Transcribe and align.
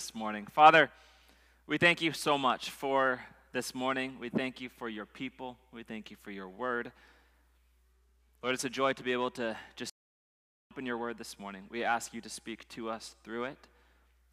this 0.00 0.14
morning. 0.14 0.46
Father, 0.46 0.90
we 1.66 1.76
thank 1.76 2.00
you 2.00 2.14
so 2.14 2.38
much 2.38 2.70
for 2.70 3.20
this 3.52 3.74
morning. 3.74 4.16
We 4.18 4.30
thank 4.30 4.58
you 4.58 4.70
for 4.70 4.88
your 4.88 5.04
people. 5.04 5.58
We 5.74 5.82
thank 5.82 6.10
you 6.10 6.16
for 6.22 6.30
your 6.30 6.48
word. 6.48 6.90
Lord, 8.42 8.54
it's 8.54 8.64
a 8.64 8.70
joy 8.70 8.94
to 8.94 9.02
be 9.02 9.12
able 9.12 9.30
to 9.32 9.58
just 9.76 9.92
open 10.72 10.86
your 10.86 10.96
word 10.96 11.18
this 11.18 11.38
morning. 11.38 11.64
We 11.68 11.84
ask 11.84 12.14
you 12.14 12.22
to 12.22 12.30
speak 12.30 12.66
to 12.70 12.88
us 12.88 13.14
through 13.24 13.44
it. 13.44 13.58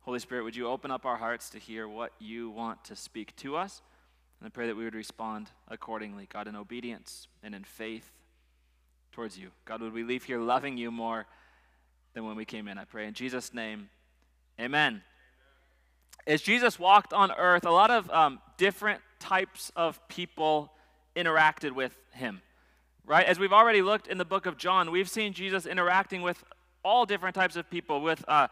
Holy 0.03 0.19
Spirit, 0.19 0.45
would 0.45 0.55
you 0.55 0.69
open 0.69 0.89
up 0.89 1.05
our 1.05 1.17
hearts 1.17 1.49
to 1.49 1.59
hear 1.59 1.85
what 1.85 2.13
you 2.17 2.49
want 2.49 2.85
to 2.85 2.95
speak 2.95 3.35
to 3.35 3.57
us? 3.57 3.81
And 4.39 4.47
I 4.47 4.49
pray 4.49 4.67
that 4.67 4.77
we 4.77 4.85
would 4.85 4.95
respond 4.95 5.49
accordingly, 5.67 6.29
God, 6.31 6.47
in 6.47 6.55
obedience 6.55 7.27
and 7.43 7.53
in 7.53 7.65
faith 7.65 8.09
towards 9.11 9.37
you. 9.37 9.51
God, 9.65 9.81
would 9.81 9.91
we 9.91 10.05
leave 10.05 10.23
here 10.23 10.39
loving 10.39 10.77
you 10.77 10.91
more 10.91 11.25
than 12.13 12.23
when 12.23 12.37
we 12.37 12.45
came 12.45 12.69
in? 12.69 12.77
I 12.77 12.85
pray 12.85 13.05
in 13.05 13.13
Jesus' 13.13 13.53
name, 13.53 13.89
amen. 14.61 15.01
As 16.25 16.41
Jesus 16.41 16.79
walked 16.79 17.13
on 17.13 17.31
earth, 17.31 17.65
a 17.65 17.71
lot 17.71 17.91
of 17.91 18.09
um, 18.11 18.39
different 18.57 19.01
types 19.19 19.71
of 19.75 20.05
people 20.07 20.71
interacted 21.15 21.71
with 21.71 21.97
him, 22.11 22.41
right? 23.05 23.25
As 23.25 23.39
we've 23.39 23.53
already 23.53 23.81
looked 23.81 24.07
in 24.07 24.17
the 24.17 24.25
book 24.25 24.45
of 24.45 24.57
John, 24.57 24.91
we've 24.91 25.09
seen 25.09 25.33
Jesus 25.33 25.65
interacting 25.65 26.21
with 26.21 26.43
all 26.83 27.05
different 27.05 27.35
types 27.35 27.55
of 27.55 27.69
people, 27.69 28.01
with 28.01 28.23
uh, 28.27 28.47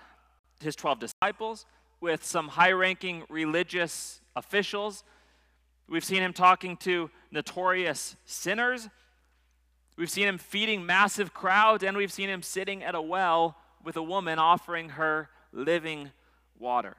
his 0.62 0.76
12 0.76 1.00
disciples, 1.00 1.66
with 2.02 2.24
some 2.24 2.50
high 2.50 2.72
ranking 2.72 3.24
religious 3.30 4.22
officials. 4.36 5.04
We've 5.88 6.04
seen 6.04 6.22
him 6.22 6.34
talking 6.34 6.78
to 6.78 7.10
notorious 7.32 8.16
sinners. 8.26 8.90
We've 9.98 10.10
seen 10.10 10.28
him 10.28 10.38
feeding 10.38 10.86
massive 10.86 11.34
crowds, 11.34 11.84
and 11.84 11.96
we've 11.96 12.12
seen 12.12 12.30
him 12.30 12.42
sitting 12.42 12.84
at 12.84 12.96
a 12.96 13.02
well 13.02 13.56
with 13.84 13.96
a 13.96 14.04
woman 14.04 14.40
offering 14.40 14.90
her 14.90 15.30
living 15.54 16.12
water. 16.60 16.96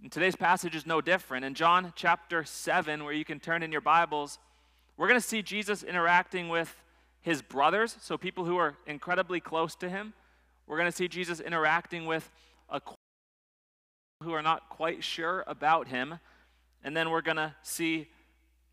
And 0.00 0.12
today's 0.12 0.36
passage 0.36 0.76
is 0.76 0.86
no 0.86 1.00
different. 1.00 1.44
In 1.44 1.54
John 1.54 1.92
chapter 1.96 2.44
7, 2.44 3.02
where 3.02 3.12
you 3.12 3.24
can 3.24 3.40
turn 3.40 3.64
in 3.64 3.72
your 3.72 3.80
Bibles, 3.80 4.38
we're 4.96 5.08
going 5.08 5.20
to 5.20 5.26
see 5.26 5.42
Jesus 5.42 5.82
interacting 5.82 6.48
with 6.48 6.72
his 7.20 7.42
brothers, 7.42 7.96
so 8.00 8.16
people 8.16 8.44
who 8.44 8.56
are 8.58 8.76
incredibly 8.86 9.40
close 9.40 9.74
to 9.76 9.88
him. 9.88 10.12
We're 10.68 10.76
going 10.76 10.90
to 10.90 10.96
see 10.96 11.08
Jesus 11.08 11.40
interacting 11.40 12.06
with 12.06 12.30
a 12.68 12.80
who 14.22 14.32
are 14.32 14.42
not 14.42 14.68
quite 14.68 15.02
sure 15.02 15.44
about 15.46 15.88
him. 15.88 16.18
And 16.84 16.96
then 16.96 17.10
we're 17.10 17.22
going 17.22 17.36
to 17.36 17.54
see 17.62 18.08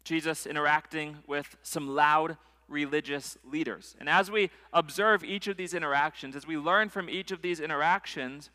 Jesus 0.03 0.45
interacting 0.45 1.17
with 1.27 1.57
some 1.63 1.95
loud 1.95 2.37
religious 2.67 3.37
leaders. 3.43 3.95
And 3.99 4.07
as 4.09 4.29
we 4.29 4.51
observe 4.73 5.23
each 5.23 5.47
of 5.47 5.57
these 5.57 5.73
interactions, 5.73 6.35
as 6.35 6.45
we 6.45 6.57
learn 6.57 6.89
from 6.89 7.09
each 7.09 7.31
of 7.31 7.41
these 7.41 7.59
interactions, 7.59 8.49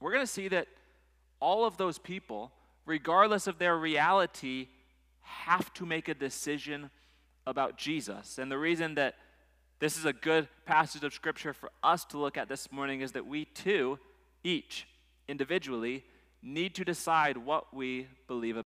we're 0.00 0.12
going 0.12 0.22
to 0.22 0.32
see 0.32 0.48
that 0.48 0.68
all 1.40 1.64
of 1.64 1.76
those 1.76 1.98
people, 1.98 2.52
regardless 2.86 3.46
of 3.46 3.58
their 3.58 3.76
reality, 3.76 4.68
have 5.20 5.72
to 5.74 5.86
make 5.86 6.08
a 6.08 6.14
decision 6.14 6.90
about 7.46 7.76
Jesus. 7.76 8.38
And 8.38 8.50
the 8.50 8.58
reason 8.58 8.94
that 8.96 9.14
this 9.78 9.96
is 9.96 10.04
a 10.04 10.12
good 10.12 10.48
passage 10.66 11.04
of 11.04 11.14
scripture 11.14 11.52
for 11.52 11.70
us 11.82 12.04
to 12.06 12.18
look 12.18 12.36
at 12.36 12.48
this 12.48 12.72
morning 12.72 13.00
is 13.00 13.12
that 13.12 13.26
we 13.26 13.44
too, 13.44 13.98
each 14.42 14.88
individually, 15.28 16.04
need 16.42 16.74
to 16.74 16.84
decide 16.84 17.36
what 17.36 17.74
we 17.74 18.08
believe 18.26 18.56
about. 18.56 18.64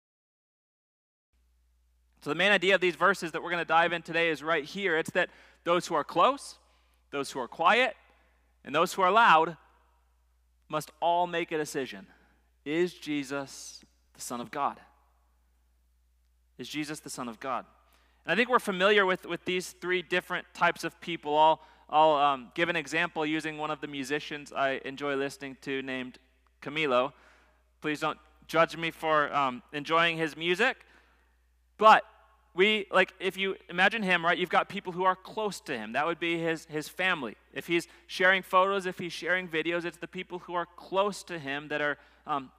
So, 2.22 2.30
the 2.30 2.36
main 2.36 2.52
idea 2.52 2.74
of 2.74 2.80
these 2.80 2.96
verses 2.96 3.32
that 3.32 3.42
we're 3.42 3.50
going 3.50 3.62
to 3.62 3.68
dive 3.68 3.92
in 3.92 4.02
today 4.02 4.28
is 4.28 4.42
right 4.42 4.64
here. 4.64 4.98
It's 4.98 5.10
that 5.12 5.30
those 5.64 5.86
who 5.86 5.94
are 5.94 6.04
close, 6.04 6.58
those 7.10 7.30
who 7.30 7.40
are 7.40 7.48
quiet, 7.48 7.96
and 8.64 8.74
those 8.74 8.92
who 8.92 9.02
are 9.02 9.10
loud 9.10 9.56
must 10.68 10.90
all 11.00 11.26
make 11.26 11.50
a 11.50 11.56
decision. 11.56 12.06
Is 12.64 12.94
Jesus 12.94 13.84
the 14.14 14.20
Son 14.20 14.40
of 14.40 14.50
God? 14.50 14.80
Is 16.58 16.68
Jesus 16.68 17.00
the 17.00 17.10
Son 17.10 17.28
of 17.28 17.40
God? 17.40 17.64
And 18.24 18.32
I 18.32 18.36
think 18.36 18.50
we're 18.50 18.58
familiar 18.58 19.06
with, 19.06 19.24
with 19.24 19.44
these 19.44 19.72
three 19.72 20.02
different 20.02 20.46
types 20.52 20.84
of 20.84 21.00
people. 21.00 21.36
I'll, 21.36 21.60
I'll 21.88 22.14
um, 22.14 22.52
give 22.54 22.68
an 22.68 22.76
example 22.76 23.24
using 23.24 23.56
one 23.56 23.70
of 23.70 23.80
the 23.80 23.86
musicians 23.86 24.52
I 24.52 24.80
enjoy 24.84 25.14
listening 25.16 25.56
to 25.62 25.80
named 25.82 26.18
Camilo. 26.60 27.12
Please 27.80 28.00
don't 28.00 28.18
judge 28.46 28.76
me 28.76 28.90
for 28.90 29.32
um, 29.34 29.62
enjoying 29.72 30.18
his 30.18 30.36
music. 30.36 30.76
But 31.78 32.04
we, 32.52 32.86
like, 32.92 33.14
if 33.20 33.38
you 33.38 33.56
imagine 33.70 34.02
him, 34.02 34.24
right, 34.24 34.36
you've 34.36 34.50
got 34.50 34.68
people 34.68 34.92
who 34.92 35.04
are 35.04 35.16
close 35.16 35.60
to 35.62 35.78
him. 35.78 35.92
That 35.92 36.04
would 36.04 36.20
be 36.20 36.38
his, 36.38 36.66
his 36.66 36.88
family. 36.88 37.36
If 37.54 37.68
he's 37.68 37.88
sharing 38.06 38.42
photos, 38.42 38.86
if 38.86 38.98
he's 38.98 39.12
sharing 39.12 39.48
videos, 39.48 39.84
it's 39.84 39.96
the 39.96 40.08
people 40.08 40.40
who 40.40 40.54
are 40.54 40.66
close 40.76 41.22
to 41.24 41.38
him 41.38 41.68
that 41.68 41.80
are 41.80 41.96
um, 42.30 42.50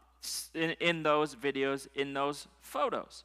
in, 0.54 0.72
in 0.80 1.04
those 1.04 1.36
videos, 1.36 1.88
in 1.96 2.14
those 2.14 2.48
photos. 2.60 3.24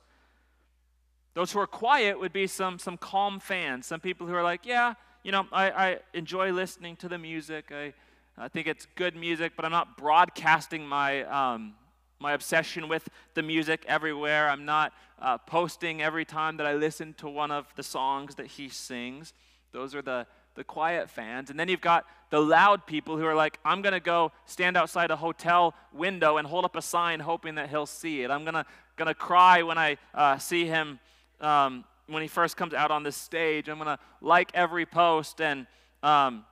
Those 1.34 1.52
who 1.52 1.58
are 1.58 1.66
quiet 1.66 2.18
would 2.18 2.32
be 2.32 2.46
some, 2.46 2.78
some 2.78 2.96
calm 2.96 3.40
fans, 3.40 3.86
some 3.86 4.00
people 4.00 4.26
who 4.26 4.34
are 4.34 4.42
like, 4.42 4.64
yeah, 4.64 4.94
you 5.22 5.32
know, 5.32 5.46
I, 5.52 5.70
I 5.70 5.98
enjoy 6.14 6.52
listening 6.52 6.96
to 6.96 7.08
the 7.08 7.18
music. 7.18 7.72
I, 7.72 7.92
I 8.38 8.48
think 8.48 8.68
it's 8.68 8.86
good 8.94 9.16
music, 9.16 9.52
but 9.56 9.64
I'm 9.64 9.72
not 9.72 9.96
broadcasting 9.98 10.86
my, 10.86 11.24
um, 11.24 11.74
my 12.20 12.32
obsession 12.32 12.88
with 12.88 13.08
the 13.34 13.42
music 13.42 13.84
everywhere. 13.88 14.48
I'm 14.48 14.64
not 14.64 14.92
uh, 15.20 15.38
posting 15.38 16.00
every 16.00 16.24
time 16.24 16.56
that 16.58 16.66
I 16.66 16.74
listen 16.74 17.12
to 17.14 17.28
one 17.28 17.50
of 17.50 17.66
the 17.74 17.82
songs 17.82 18.36
that 18.36 18.46
he 18.46 18.68
sings. 18.68 19.34
Those 19.72 19.94
are 19.94 20.02
the, 20.02 20.26
the 20.56 20.64
quiet 20.64 21.08
fans. 21.08 21.50
And 21.50 21.58
then 21.58 21.68
you've 21.68 21.80
got 21.80 22.04
the 22.30 22.40
loud 22.40 22.86
people 22.86 23.16
who 23.16 23.24
are 23.24 23.34
like, 23.34 23.58
I'm 23.64 23.82
going 23.82 23.92
to 23.92 24.00
go 24.00 24.32
stand 24.46 24.76
outside 24.76 25.10
a 25.10 25.16
hotel 25.16 25.74
window 25.92 26.38
and 26.38 26.46
hold 26.46 26.64
up 26.64 26.76
a 26.76 26.82
sign 26.82 27.20
hoping 27.20 27.54
that 27.54 27.70
he'll 27.70 27.86
see 27.86 28.22
it. 28.22 28.30
I'm 28.30 28.44
going 28.44 28.64
to 28.98 29.14
cry 29.14 29.62
when 29.62 29.78
I 29.78 29.96
uh, 30.14 30.38
see 30.38 30.66
him 30.66 30.98
um, 31.40 31.84
when 32.08 32.22
he 32.22 32.28
first 32.28 32.56
comes 32.56 32.74
out 32.74 32.90
on 32.90 33.02
this 33.02 33.16
stage. 33.16 33.68
I'm 33.68 33.78
going 33.78 33.96
to 33.96 33.98
like 34.20 34.50
every 34.54 34.86
post 34.86 35.40
and 35.40 35.66
um, 36.02 36.44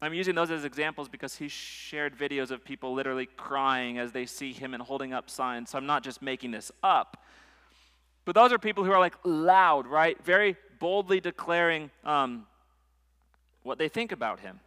I'm 0.00 0.14
using 0.14 0.34
those 0.34 0.50
as 0.50 0.64
examples 0.64 1.08
because 1.08 1.34
he 1.34 1.48
shared 1.48 2.16
videos 2.16 2.50
of 2.50 2.64
people 2.64 2.94
literally 2.94 3.26
crying 3.26 3.98
as 3.98 4.12
they 4.12 4.26
see 4.26 4.52
him 4.52 4.74
and 4.74 4.82
holding 4.82 5.12
up 5.12 5.28
signs. 5.28 5.70
So 5.70 5.78
I'm 5.78 5.86
not 5.86 6.04
just 6.04 6.22
making 6.22 6.52
this 6.52 6.70
up. 6.82 7.24
But 8.24 8.34
those 8.34 8.52
are 8.52 8.58
people 8.58 8.84
who 8.84 8.92
are 8.92 8.98
like 8.98 9.14
loud, 9.24 9.86
right? 9.86 10.22
Very 10.22 10.56
boldly 10.78 11.20
declaring 11.20 11.90
um, 12.04 12.46
what 13.68 13.78
they 13.78 13.88
think 13.88 14.10
about 14.10 14.40
him. 14.40 14.58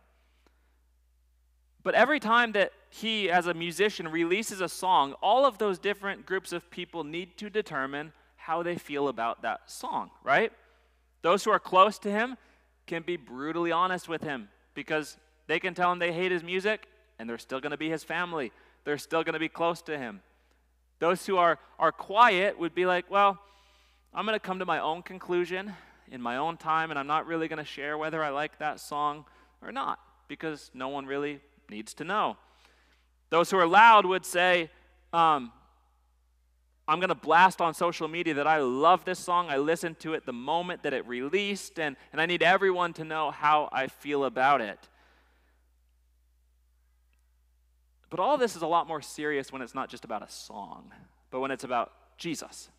But 1.84 1.96
every 1.96 2.20
time 2.20 2.52
that 2.52 2.72
he, 2.90 3.30
as 3.30 3.48
a 3.48 3.54
musician, 3.54 4.08
releases 4.08 4.62
a 4.62 4.70
song, 4.70 5.14
all 5.22 5.46
of 5.46 5.58
those 5.58 5.80
different 5.80 6.26
groups 6.26 6.54
of 6.54 6.70
people 6.70 7.04
need 7.04 7.38
to 7.38 7.50
determine 7.50 8.14
how 8.36 8.62
they 8.64 8.76
feel 8.76 9.08
about 9.08 9.42
that 9.42 9.70
song, 9.70 10.12
right? 10.24 10.52
Those 11.24 11.44
who 11.44 11.52
are 11.52 11.60
close 11.60 11.98
to 12.00 12.12
him 12.12 12.38
can 12.86 13.02
be 13.02 13.18
brutally 13.18 13.72
honest 13.72 14.08
with 14.08 14.22
him 14.22 14.50
because 14.76 15.18
they 15.48 15.60
can 15.60 15.74
tell 15.74 15.92
him 15.92 16.00
they 16.00 16.14
hate 16.14 16.32
his 16.32 16.44
music 16.44 16.88
and 17.18 17.28
they're 17.28 17.38
still 17.38 17.60
going 17.60 17.72
to 17.72 17.78
be 17.78 17.90
his 17.90 18.04
family. 18.04 18.52
They're 18.84 18.98
still 18.98 19.24
going 19.24 19.34
to 19.34 19.40
be 19.40 19.50
close 19.50 19.82
to 19.84 19.98
him. 19.98 20.22
Those 21.00 21.26
who 21.26 21.38
are, 21.38 21.58
are 21.80 21.92
quiet 21.92 22.60
would 22.60 22.76
be 22.76 22.86
like, 22.86 23.10
well, 23.10 23.40
I'm 24.14 24.26
going 24.26 24.40
to 24.40 24.46
come 24.46 24.60
to 24.60 24.66
my 24.66 24.80
own 24.80 25.02
conclusion 25.02 25.74
in 26.12 26.22
my 26.22 26.38
own 26.38 26.58
time, 26.58 26.92
and 26.92 27.00
I'm 27.00 27.08
not 27.08 27.26
really 27.26 27.48
going 27.48 27.58
to 27.58 27.66
share 27.66 27.98
whether 27.98 28.24
I 28.24 28.30
like 28.30 28.60
that 28.60 28.80
song 28.80 29.26
or 29.62 29.72
not 29.72 29.98
because 30.28 30.70
no 30.74 30.90
one 30.90 31.06
really 31.06 31.40
needs 31.70 31.94
to 31.96 32.04
know. 32.04 32.38
Those 33.30 33.50
who 33.50 33.58
are 33.58 33.66
loud 33.66 34.06
would 34.06 34.26
say, 34.26 34.70
um, 35.14 35.52
I'm 36.88 37.00
going 37.00 37.10
to 37.10 37.16
blast 37.16 37.62
on 37.62 37.74
social 37.74 38.10
media 38.10 38.34
that 38.34 38.48
I 38.48 38.58
love 38.58 39.06
this 39.06 39.20
song. 39.20 39.48
I 39.50 39.58
listened 39.58 40.00
to 40.02 40.14
it 40.14 40.26
the 40.26 40.34
moment 40.34 40.84
that 40.84 40.94
it 40.94 41.08
released, 41.08 41.80
and, 41.80 41.96
and 42.12 42.20
I 42.20 42.26
need 42.26 42.44
everyone 42.44 42.92
to 42.94 43.06
know 43.06 43.32
how 43.32 43.70
I 43.72 43.88
feel 43.88 44.26
about 44.26 44.60
it. 44.60 44.78
But 48.10 48.20
all 48.20 48.38
this 48.38 48.58
is 48.58 48.62
a 48.62 48.68
lot 48.68 48.90
more 48.90 49.02
serious 49.02 49.54
when 49.54 49.62
it's 49.62 49.74
not 49.74 49.90
just 49.90 50.04
about 50.04 50.22
a 50.22 50.30
song, 50.30 50.92
but 51.30 51.40
when 51.40 51.50
it's 51.50 51.64
about 51.64 51.94
Jesus. 52.18 52.70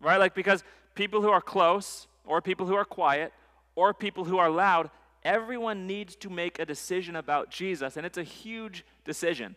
Right? 0.00 0.16
Like, 0.16 0.34
because 0.34 0.64
people 0.96 1.22
who 1.22 1.30
are 1.30 1.40
close, 1.40 2.07
or 2.28 2.40
people 2.40 2.66
who 2.66 2.74
are 2.74 2.84
quiet, 2.84 3.32
or 3.74 3.92
people 3.92 4.24
who 4.24 4.38
are 4.38 4.50
loud, 4.50 4.90
everyone 5.24 5.86
needs 5.86 6.14
to 6.16 6.30
make 6.30 6.58
a 6.58 6.66
decision 6.66 7.16
about 7.16 7.50
Jesus, 7.50 7.96
and 7.96 8.06
it's 8.06 8.18
a 8.18 8.22
huge 8.22 8.84
decision. 9.04 9.56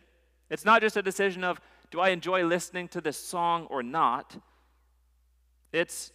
It's 0.50 0.64
not 0.64 0.80
just 0.80 0.96
a 0.96 1.02
decision 1.02 1.44
of, 1.44 1.60
do 1.90 2.00
I 2.00 2.08
enjoy 2.08 2.44
listening 2.44 2.88
to 2.88 3.00
this 3.00 3.16
song 3.16 3.66
or 3.70 3.82
not? 3.82 4.36
It's, 5.72 6.12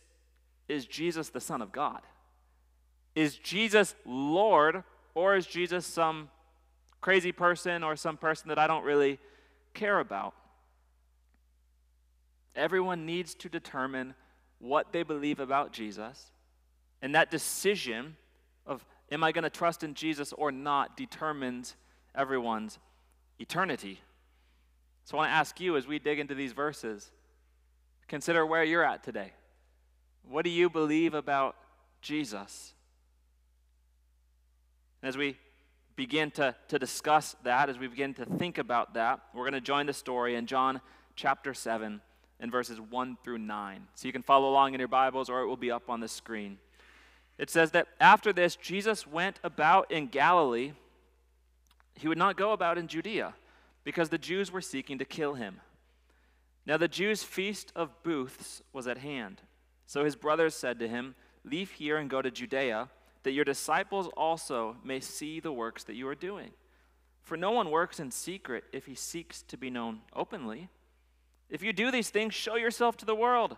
is 0.67 0.85
Jesus 0.85 1.29
the 1.29 1.39
Son 1.39 1.61
of 1.61 1.71
God? 1.71 2.01
Is 3.15 3.35
Jesus 3.35 3.95
Lord 4.05 4.83
or 5.15 5.35
is 5.35 5.47
Jesus 5.47 5.85
some 5.85 6.29
crazy 7.01 7.31
person 7.31 7.83
or 7.83 7.95
some 7.95 8.17
person 8.17 8.49
that 8.49 8.59
I 8.59 8.67
don't 8.67 8.83
really 8.83 9.19
care 9.73 9.99
about? 9.99 10.33
Everyone 12.55 13.05
needs 13.05 13.35
to 13.35 13.49
determine 13.49 14.15
what 14.59 14.91
they 14.91 15.03
believe 15.03 15.39
about 15.39 15.71
Jesus, 15.71 16.31
and 17.01 17.15
that 17.15 17.31
decision 17.31 18.15
of 18.65 18.85
am 19.11 19.23
I 19.23 19.31
going 19.31 19.43
to 19.43 19.49
trust 19.49 19.83
in 19.83 19.93
Jesus 19.93 20.33
or 20.33 20.51
not 20.51 20.97
determines 20.97 21.75
everyone's 22.15 22.79
eternity 23.39 23.99
So 25.05 25.17
I 25.17 25.21
want 25.21 25.29
to 25.29 25.35
ask 25.35 25.59
you 25.59 25.77
as 25.77 25.87
we 25.87 25.99
dig 25.99 26.19
into 26.19 26.35
these 26.35 26.53
verses 26.53 27.11
consider 28.07 28.45
where 28.45 28.63
you're 28.63 28.83
at 28.83 29.03
today. 29.03 29.33
What 30.23 30.43
do 30.43 30.49
you 30.49 30.69
believe 30.69 31.13
about 31.13 31.55
Jesus? 32.01 32.73
And 35.01 35.09
As 35.09 35.17
we 35.17 35.37
begin 35.95 36.31
to, 36.31 36.55
to 36.69 36.79
discuss 36.79 37.35
that, 37.43 37.69
as 37.69 37.77
we 37.77 37.87
begin 37.87 38.13
to 38.15 38.25
think 38.25 38.57
about 38.57 38.93
that, 38.93 39.19
we're 39.33 39.43
going 39.43 39.53
to 39.53 39.61
join 39.61 39.85
the 39.85 39.93
story 39.93 40.35
in 40.35 40.45
John 40.45 40.81
chapter 41.15 41.53
7 41.53 42.01
and 42.39 42.51
verses 42.51 42.79
1 42.79 43.17
through 43.23 43.39
9. 43.39 43.87
So 43.95 44.07
you 44.07 44.11
can 44.13 44.23
follow 44.23 44.49
along 44.49 44.73
in 44.73 44.79
your 44.79 44.87
Bibles 44.87 45.29
or 45.29 45.41
it 45.41 45.47
will 45.47 45.57
be 45.57 45.71
up 45.71 45.89
on 45.89 45.99
the 45.99 46.07
screen. 46.07 46.59
It 47.37 47.49
says 47.49 47.71
that 47.71 47.87
after 47.99 48.33
this, 48.33 48.55
Jesus 48.55 49.05
went 49.05 49.39
about 49.43 49.91
in 49.91 50.07
Galilee. 50.07 50.73
He 51.95 52.07
would 52.07 52.17
not 52.17 52.37
go 52.37 52.51
about 52.51 52.77
in 52.77 52.87
Judea 52.87 53.35
because 53.83 54.09
the 54.09 54.17
Jews 54.17 54.51
were 54.51 54.61
seeking 54.61 54.97
to 54.97 55.05
kill 55.05 55.35
him. 55.35 55.61
Now 56.65 56.77
the 56.77 56.87
Jews' 56.87 57.23
feast 57.23 57.71
of 57.75 58.03
booths 58.03 58.61
was 58.73 58.87
at 58.87 58.97
hand. 58.97 59.41
So 59.85 60.03
his 60.03 60.15
brothers 60.15 60.53
said 60.53 60.79
to 60.79 60.87
him, 60.87 61.15
Leave 61.45 61.71
here 61.71 61.97
and 61.97 62.09
go 62.09 62.21
to 62.21 62.29
Judea, 62.29 62.89
that 63.23 63.31
your 63.31 63.45
disciples 63.45 64.09
also 64.17 64.75
may 64.83 64.99
see 64.99 65.39
the 65.39 65.51
works 65.51 65.83
that 65.85 65.95
you 65.95 66.07
are 66.07 66.15
doing. 66.15 66.51
For 67.23 67.37
no 67.37 67.51
one 67.51 67.71
works 67.71 67.99
in 67.99 68.11
secret 68.11 68.63
if 68.73 68.85
he 68.85 68.95
seeks 68.95 69.41
to 69.43 69.57
be 69.57 69.69
known 69.69 69.99
openly. 70.13 70.69
If 71.49 71.63
you 71.63 71.71
do 71.71 71.91
these 71.91 72.09
things, 72.09 72.33
show 72.33 72.55
yourself 72.55 72.97
to 72.97 73.05
the 73.05 73.15
world. 73.15 73.57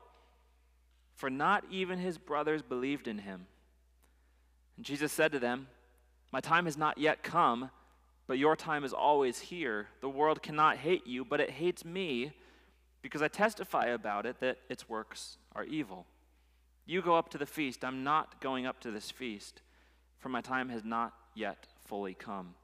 For 1.15 1.29
not 1.29 1.65
even 1.71 1.99
his 1.99 2.17
brothers 2.17 2.61
believed 2.61 3.07
in 3.07 3.19
him. 3.19 3.47
And 4.79 4.85
Jesus 4.85 5.11
said 5.11 5.33
to 5.33 5.39
them, 5.39 5.67
My 6.31 6.39
time 6.39 6.63
has 6.63 6.77
not 6.77 6.97
yet 6.97 7.21
come, 7.21 7.69
but 8.27 8.37
your 8.37 8.55
time 8.55 8.85
is 8.85 8.93
always 8.93 9.37
here. 9.37 9.87
The 9.99 10.07
world 10.07 10.41
cannot 10.41 10.77
hate 10.77 11.05
you, 11.05 11.25
but 11.25 11.41
it 11.41 11.49
hates 11.49 11.83
me 11.83 12.31
because 13.01 13.21
I 13.21 13.27
testify 13.27 13.87
about 13.87 14.25
it 14.25 14.39
that 14.39 14.59
its 14.69 14.87
works 14.87 15.35
are 15.53 15.65
evil. 15.65 16.05
You 16.85 17.01
go 17.01 17.17
up 17.17 17.27
to 17.31 17.37
the 17.37 17.45
feast. 17.45 17.83
I'm 17.83 18.05
not 18.05 18.39
going 18.39 18.65
up 18.65 18.79
to 18.79 18.89
this 18.89 19.11
feast, 19.11 19.61
for 20.17 20.29
my 20.29 20.39
time 20.39 20.69
has 20.69 20.85
not 20.85 21.13
yet 21.35 21.67
fully 21.85 22.13
come. 22.13 22.55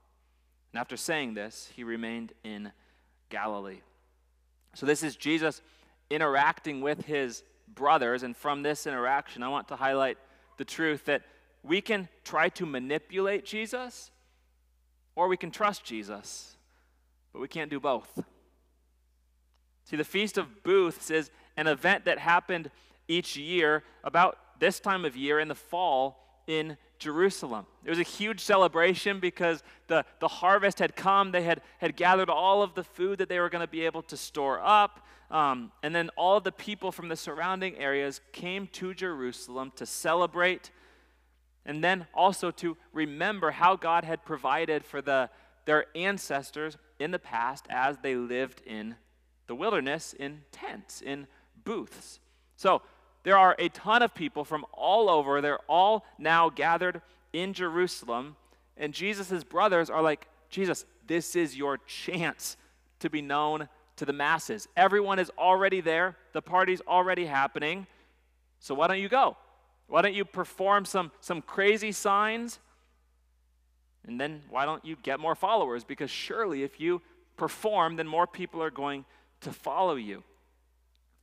And 0.72 0.80
after 0.80 0.96
saying 0.96 1.34
this, 1.34 1.70
he 1.76 1.84
remained 1.84 2.32
in 2.46 2.72
Galilee. 3.28 3.82
So, 4.74 4.86
this 4.86 5.04
is 5.04 5.18
Jesus 5.18 5.62
interacting 6.10 6.80
with 6.80 7.04
his 7.04 7.44
brothers. 7.68 8.24
And 8.24 8.38
from 8.38 8.64
this 8.64 8.88
interaction, 8.88 9.44
I 9.44 9.50
want 9.50 9.68
to 9.68 9.76
highlight 9.76 10.18
the 10.56 10.64
truth 10.64 11.04
that 11.08 11.22
we 11.66 11.82
can 11.82 12.08
try 12.24 12.50
to 12.50 12.66
manipulate 12.66 13.46
Jesus 13.46 14.12
or 15.16 15.28
we 15.28 15.38
can 15.38 15.52
trust 15.52 15.84
Jesus, 15.84 16.58
but 17.34 17.42
we 17.42 17.48
can't 17.48 17.70
do 17.70 17.80
both. 17.80 18.24
See, 19.86 19.96
the 19.96 20.04
Feast 20.04 20.38
of 20.38 20.64
Booths 20.64 21.10
is 21.10 21.32
an 21.58 21.68
event 21.68 22.06
that 22.06 22.20
happened 22.20 22.70
each 23.08 23.38
year 23.38 23.84
about 24.04 24.38
this 24.60 24.80
time 24.80 25.06
of 25.06 25.16
year 25.16 25.40
in 25.40 25.48
the 25.48 25.56
fall 25.56 26.42
in 26.48 26.78
Jerusalem. 27.00 27.66
It 27.84 27.90
was 27.90 28.00
a 28.00 28.04
huge 28.04 28.40
celebration 28.40 29.20
because 29.20 29.64
the, 29.88 30.06
the 30.20 30.28
harvest 30.28 30.80
had 30.80 30.96
come. 30.96 31.32
They 31.32 31.44
had, 31.44 31.62
had 31.80 31.96
gathered 31.96 32.30
all 32.30 32.62
of 32.62 32.74
the 32.74 32.84
food 32.84 33.20
that 33.20 33.30
they 33.30 33.40
were 33.40 33.50
going 33.50 33.66
to 33.66 33.72
be 33.72 33.86
able 33.86 34.02
to 34.04 34.18
store 34.18 34.60
up. 34.64 35.06
Um, 35.32 35.72
and 35.84 35.94
then 35.94 36.10
all 36.16 36.38
of 36.38 36.44
the 36.44 36.52
people 36.52 36.92
from 36.92 37.08
the 37.08 37.16
surrounding 37.16 37.78
areas 37.78 38.22
came 38.32 38.68
to 38.74 38.94
Jerusalem 38.94 39.72
to 39.76 39.86
celebrate 39.86 40.72
and 41.66 41.84
then 41.84 42.06
also 42.14 42.52
to 42.52 42.78
remember 42.94 43.52
how 43.52 43.76
God 43.76 44.04
had 44.04 44.24
provided 44.24 44.86
for 44.86 45.02
the, 45.02 45.30
their 45.66 45.86
ancestors 45.96 46.78
in 47.00 47.12
the 47.12 47.20
past 47.20 47.66
as 47.70 47.98
they 47.98 48.16
lived 48.16 48.62
in 48.66 48.96
the 49.48 49.56
wilderness 49.56 50.14
in 50.14 50.42
tents, 50.52 51.02
in 51.02 51.28
booths. 51.64 52.20
So 52.56 52.82
there 53.24 53.38
are 53.38 53.56
a 53.58 53.70
ton 53.70 54.04
of 54.04 54.14
people 54.14 54.46
from 54.46 54.66
all 54.72 55.10
over. 55.10 55.42
They're 55.42 55.60
all 55.68 56.06
now 56.18 56.50
gathered 56.50 57.02
in 57.34 57.54
Jerusalem. 57.54 58.36
And 58.78 58.94
Jesus' 58.94 59.44
brothers 59.44 59.90
are 59.90 60.02
like, 60.02 60.28
Jesus, 60.50 60.86
this 61.08 61.36
is 61.36 61.58
your 61.58 61.78
chance 61.80 62.58
to 63.00 63.10
be 63.10 63.22
known 63.22 63.68
to 63.98 64.06
the 64.06 64.14
masses. 64.14 64.68
Everyone 64.76 65.20
is 65.20 65.32
already 65.38 65.82
there, 65.82 66.18
the 66.34 66.42
party's 66.42 66.82
already 66.88 67.26
happening. 67.26 67.88
So 68.60 68.76
why 68.76 68.88
don't 68.88 69.00
you 69.00 69.10
go? 69.10 69.38
Why 69.88 70.02
don't 70.02 70.14
you 70.14 70.26
perform 70.26 70.86
some, 70.86 71.12
some 71.22 71.42
crazy 71.42 71.92
signs? 71.92 72.60
And 74.08 74.20
then 74.20 74.42
why 74.50 74.66
don't 74.66 74.84
you 74.86 74.96
get 75.02 75.20
more 75.20 75.36
followers? 75.36 75.84
Because 75.84 76.12
surely 76.12 76.64
if 76.64 76.80
you 76.80 77.02
perform, 77.38 77.96
then 77.96 78.08
more 78.08 78.28
people 78.28 78.62
are 78.62 78.72
going 78.72 79.06
to 79.42 79.52
follow 79.52 79.96
you. 79.96 80.24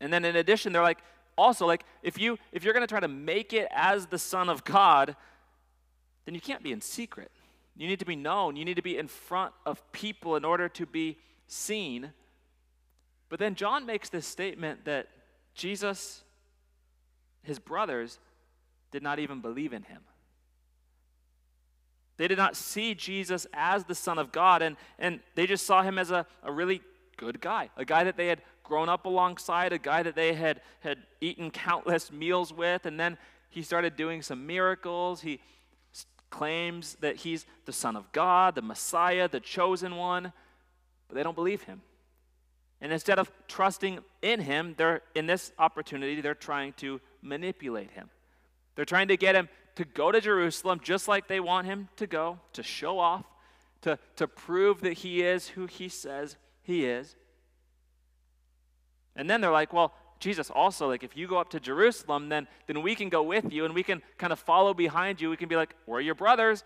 And 0.01 0.13
then 0.13 0.25
in 0.25 0.37
addition, 0.37 0.73
they're 0.73 0.83
like, 0.83 0.99
also 1.39 1.67
like 1.67 1.85
if 2.03 2.19
you 2.19 2.39
if 2.53 2.63
you're 2.63 2.75
going 2.75 2.83
to 2.83 2.93
try 2.93 3.01
to 3.01 3.09
make 3.09 3.53
it 3.53 3.69
as 3.73 4.07
the 4.07 4.19
son 4.19 4.49
of 4.49 4.65
God, 4.65 5.17
then 6.25 6.35
you 6.35 6.41
can't 6.41 6.63
be 6.63 6.73
in 6.73 6.81
secret. 6.81 7.31
You 7.77 7.89
need 7.89 8.01
to 8.01 8.05
be 8.05 8.17
known. 8.17 8.57
You 8.57 8.65
need 8.65 8.77
to 8.77 8.83
be 8.83 8.99
in 8.99 9.09
front 9.09 9.55
of 9.65 9.81
people 9.93 10.37
in 10.37 10.45
order 10.45 10.69
to 10.69 10.87
be 10.87 11.19
seen. 11.47 12.13
But 13.29 13.39
then 13.39 13.55
John 13.55 13.87
makes 13.87 14.11
this 14.11 14.27
statement 14.27 14.85
that 14.85 15.09
Jesus, 15.55 16.23
his 17.43 17.59
brothers, 17.59 18.19
did 18.93 19.03
not 19.03 19.19
even 19.19 19.41
believe 19.41 19.73
in 19.73 19.83
him. 19.83 20.03
They 22.19 22.29
did 22.29 22.39
not 22.39 22.57
see 22.57 22.95
Jesus 22.95 23.47
as 23.53 23.85
the 23.85 23.95
Son 23.95 24.19
of 24.19 24.31
God, 24.31 24.63
and, 24.63 24.77
and 24.99 25.21
they 25.35 25.47
just 25.47 25.67
saw 25.67 25.83
him 25.83 25.99
as 25.99 26.11
a, 26.11 26.27
a 26.43 26.53
really 26.53 26.83
good 27.17 27.41
guy, 27.41 27.71
a 27.77 27.85
guy 27.85 28.05
that 28.05 28.17
they 28.17 28.29
had 28.29 28.43
grown 28.63 28.89
up 28.89 29.07
alongside, 29.07 29.73
a 29.73 29.79
guy 29.79 30.03
that 30.03 30.15
they 30.15 30.35
had, 30.35 30.61
had 30.81 30.99
eaten 31.21 31.51
countless 31.51 32.13
meals 32.13 32.53
with, 32.53 32.87
and 32.87 33.01
then 33.01 33.19
he 33.49 33.63
started 33.63 33.97
doing 33.97 34.23
some 34.23 34.47
miracles. 34.47 35.23
He 35.23 35.41
claims 36.31 36.97
that 37.01 37.17
he's 37.17 37.45
the 37.67 37.73
Son 37.73 37.97
of 37.97 38.11
God, 38.13 38.55
the 38.55 38.63
Messiah, 38.63 39.29
the 39.29 39.41
chosen 39.41 39.97
one, 39.97 40.33
but 41.09 41.15
they 41.15 41.23
don't 41.23 41.35
believe 41.35 41.63
him. 41.63 41.83
And 42.81 42.93
instead 42.93 43.19
of 43.19 43.31
trusting 43.47 44.01
in 44.23 44.41
him, 44.41 44.75
they're 44.77 45.03
in 45.15 45.27
this 45.27 45.53
opportunity, 45.59 46.21
they're 46.21 46.35
trying 46.35 46.73
to 46.75 47.01
manipulate 47.21 47.91
him. 47.93 48.11
They're 48.75 48.85
trying 48.85 49.09
to 49.09 49.17
get 49.17 49.35
him 49.35 49.49
to 49.77 49.85
go 49.85 50.13
to 50.13 50.21
Jerusalem 50.21 50.81
just 50.83 51.09
like 51.09 51.29
they 51.29 51.41
want 51.41 51.67
him 51.67 51.89
to 51.97 52.07
go, 52.07 52.39
to 52.53 52.63
show 52.63 52.99
off, 52.99 53.25
to, 53.83 53.99
to 54.17 54.29
prove 54.29 54.81
that 54.83 54.95
he 54.95 55.23
is 55.23 55.49
who 55.49 55.67
he 55.67 55.89
says 55.89 56.37
he 56.63 56.85
is. 56.85 57.17
And 59.17 59.29
then 59.29 59.41
they're 59.41 59.53
like, 59.53 59.73
well, 59.73 59.93
Jesus, 60.21 60.51
also, 60.51 60.89
like, 60.89 61.03
if 61.03 61.17
you 61.17 61.27
go 61.27 61.39
up 61.39 61.51
to 61.51 61.61
Jerusalem, 61.61 62.29
then, 62.29 62.47
then 62.67 62.81
we 62.83 62.95
can 62.95 63.09
go 63.09 63.23
with 63.23 63.53
you 63.53 63.65
and 63.65 63.75
we 63.75 63.83
can 63.83 64.03
kind 64.19 64.33
of 64.33 64.39
follow 64.39 64.73
behind 64.73 65.21
you. 65.21 65.31
We 65.31 65.37
can 65.37 65.49
be 65.49 65.57
like, 65.57 65.75
we're 65.85 66.01
your 66.01 66.15
brothers. 66.15 66.63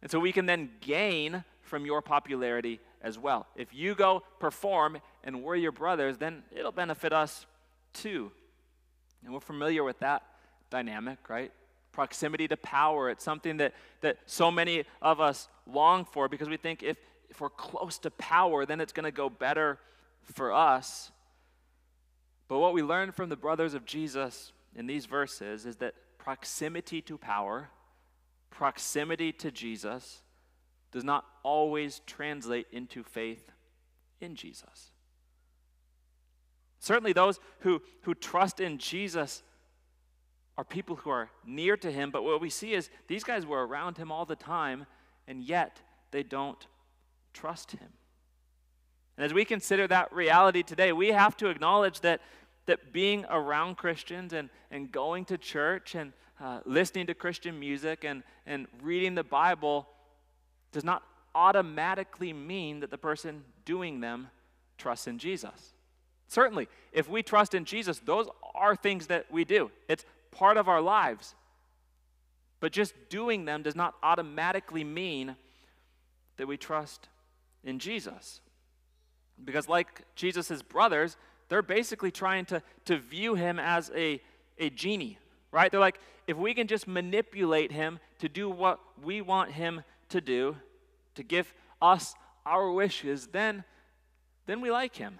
And 0.00 0.10
so 0.10 0.18
we 0.18 0.32
can 0.32 0.46
then 0.46 0.70
gain 0.80 1.44
from 1.60 1.84
your 1.84 2.00
popularity 2.00 2.80
as 3.02 3.18
well. 3.18 3.46
If 3.56 3.74
you 3.74 3.94
go 3.94 4.22
perform 4.40 4.98
and 5.22 5.42
we're 5.42 5.56
your 5.56 5.72
brothers, 5.72 6.16
then 6.16 6.44
it'll 6.50 6.72
benefit 6.72 7.12
us 7.12 7.46
too. 7.92 8.32
And 9.22 9.34
we're 9.34 9.40
familiar 9.40 9.84
with 9.84 9.98
that 10.00 10.22
dynamic, 10.70 11.28
right? 11.28 11.52
Proximity 11.92 12.48
to 12.48 12.56
power. 12.56 13.10
It's 13.10 13.24
something 13.24 13.58
that, 13.58 13.74
that 14.00 14.18
so 14.26 14.50
many 14.50 14.84
of 15.00 15.20
us 15.20 15.48
long 15.66 16.04
for 16.04 16.28
because 16.28 16.48
we 16.48 16.56
think 16.56 16.82
if, 16.82 16.96
if 17.30 17.40
we're 17.40 17.50
close 17.50 17.98
to 17.98 18.10
power, 18.10 18.66
then 18.66 18.80
it's 18.80 18.92
going 18.92 19.04
to 19.04 19.12
go 19.12 19.28
better 19.28 19.78
for 20.22 20.52
us. 20.52 21.10
But 22.48 22.58
what 22.58 22.74
we 22.74 22.82
learn 22.82 23.12
from 23.12 23.28
the 23.28 23.36
brothers 23.36 23.74
of 23.74 23.84
Jesus 23.84 24.52
in 24.74 24.86
these 24.86 25.06
verses 25.06 25.66
is 25.66 25.76
that 25.76 25.94
proximity 26.18 27.00
to 27.02 27.18
power, 27.18 27.68
proximity 28.50 29.32
to 29.32 29.50
Jesus, 29.50 30.22
does 30.92 31.04
not 31.04 31.24
always 31.42 32.00
translate 32.06 32.66
into 32.70 33.02
faith 33.02 33.50
in 34.20 34.36
Jesus. 34.36 34.92
Certainly, 36.78 37.14
those 37.14 37.40
who, 37.60 37.82
who 38.02 38.14
trust 38.14 38.60
in 38.60 38.78
Jesus 38.78 39.42
are 40.56 40.64
people 40.64 40.96
who 40.96 41.10
are 41.10 41.30
near 41.44 41.76
to 41.76 41.90
him, 41.90 42.10
but 42.10 42.22
what 42.22 42.40
we 42.40 42.50
see 42.50 42.74
is 42.74 42.90
these 43.08 43.24
guys 43.24 43.44
were 43.44 43.66
around 43.66 43.96
him 43.96 44.12
all 44.12 44.24
the 44.24 44.36
time, 44.36 44.86
and 45.26 45.42
yet 45.42 45.80
they 46.10 46.22
don't 46.22 46.66
trust 47.32 47.72
him. 47.72 47.88
And 49.16 49.24
as 49.24 49.34
we 49.34 49.44
consider 49.44 49.86
that 49.88 50.12
reality 50.12 50.62
today, 50.62 50.92
we 50.92 51.08
have 51.08 51.36
to 51.38 51.48
acknowledge 51.48 52.00
that, 52.00 52.20
that 52.66 52.92
being 52.92 53.24
around 53.28 53.76
Christians 53.76 54.32
and, 54.32 54.48
and 54.70 54.90
going 54.90 55.24
to 55.26 55.38
church 55.38 55.94
and 55.94 56.12
uh, 56.40 56.60
listening 56.64 57.06
to 57.06 57.14
Christian 57.14 57.58
music 57.58 58.04
and, 58.04 58.22
and 58.46 58.66
reading 58.82 59.14
the 59.14 59.24
Bible 59.24 59.88
does 60.72 60.84
not 60.84 61.02
automatically 61.34 62.32
mean 62.32 62.80
that 62.80 62.90
the 62.90 62.98
person 62.98 63.44
doing 63.64 64.00
them 64.00 64.28
trusts 64.78 65.06
in 65.06 65.18
Jesus. 65.18 65.74
Certainly, 66.28 66.68
if 66.92 67.08
we 67.08 67.22
trust 67.22 67.54
in 67.54 67.64
Jesus, 67.64 68.00
those 68.00 68.28
are 68.54 68.74
things 68.74 69.06
that 69.08 69.26
we 69.30 69.44
do. 69.44 69.70
It's 69.88 70.04
part 70.34 70.56
of 70.56 70.68
our 70.68 70.80
lives. 70.80 71.34
But 72.60 72.72
just 72.72 72.94
doing 73.08 73.44
them 73.44 73.62
does 73.62 73.76
not 73.76 73.94
automatically 74.02 74.84
mean 74.84 75.36
that 76.36 76.46
we 76.46 76.56
trust 76.56 77.08
in 77.62 77.78
Jesus. 77.78 78.40
Because, 79.42 79.68
like 79.68 80.02
Jesus' 80.14 80.62
brothers, 80.62 81.16
they're 81.48 81.62
basically 81.62 82.10
trying 82.10 82.44
to, 82.46 82.62
to 82.86 82.98
view 82.98 83.34
him 83.34 83.58
as 83.58 83.90
a, 83.94 84.20
a 84.58 84.70
genie, 84.70 85.18
right? 85.52 85.70
They're 85.70 85.80
like, 85.80 85.98
if 86.26 86.36
we 86.36 86.54
can 86.54 86.66
just 86.66 86.88
manipulate 86.88 87.70
him 87.70 87.98
to 88.20 88.28
do 88.28 88.48
what 88.48 88.80
we 89.02 89.20
want 89.20 89.52
him 89.52 89.82
to 90.08 90.20
do, 90.20 90.56
to 91.16 91.22
give 91.22 91.52
us 91.82 92.14
our 92.46 92.70
wishes, 92.70 93.28
then, 93.28 93.64
then 94.46 94.60
we 94.60 94.70
like 94.70 94.96
him. 94.96 95.18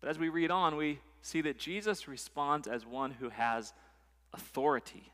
But 0.00 0.10
as 0.10 0.18
we 0.18 0.28
read 0.28 0.50
on, 0.50 0.76
we 0.76 1.00
see 1.28 1.40
that 1.42 1.58
Jesus 1.58 2.08
responds 2.08 2.66
as 2.66 2.86
one 2.86 3.12
who 3.12 3.28
has 3.28 3.72
authority. 4.32 5.12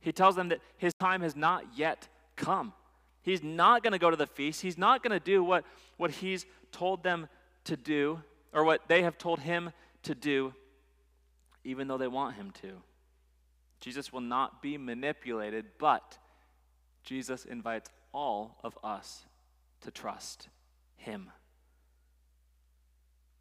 He 0.00 0.12
tells 0.12 0.36
them 0.36 0.48
that 0.48 0.60
his 0.76 0.94
time 0.94 1.22
has 1.22 1.36
not 1.36 1.64
yet 1.76 2.08
come. 2.36 2.72
He's 3.22 3.42
not 3.42 3.82
going 3.82 3.92
to 3.92 3.98
go 3.98 4.10
to 4.10 4.16
the 4.16 4.26
feast. 4.26 4.62
He's 4.62 4.78
not 4.78 5.02
going 5.02 5.18
to 5.18 5.24
do 5.24 5.42
what, 5.42 5.64
what 5.96 6.10
he's 6.10 6.46
told 6.70 7.02
them 7.02 7.28
to 7.64 7.76
do, 7.76 8.22
or 8.52 8.64
what 8.64 8.82
they 8.88 9.02
have 9.02 9.18
told 9.18 9.40
him 9.40 9.72
to 10.04 10.14
do, 10.14 10.54
even 11.64 11.88
though 11.88 11.98
they 11.98 12.06
want 12.06 12.36
him 12.36 12.52
to. 12.62 12.80
Jesus 13.80 14.12
will 14.12 14.20
not 14.20 14.62
be 14.62 14.78
manipulated, 14.78 15.66
but 15.78 16.18
Jesus 17.02 17.44
invites 17.44 17.90
all 18.12 18.58
of 18.62 18.78
us 18.84 19.24
to 19.80 19.90
trust 19.90 20.48
him. 20.96 21.30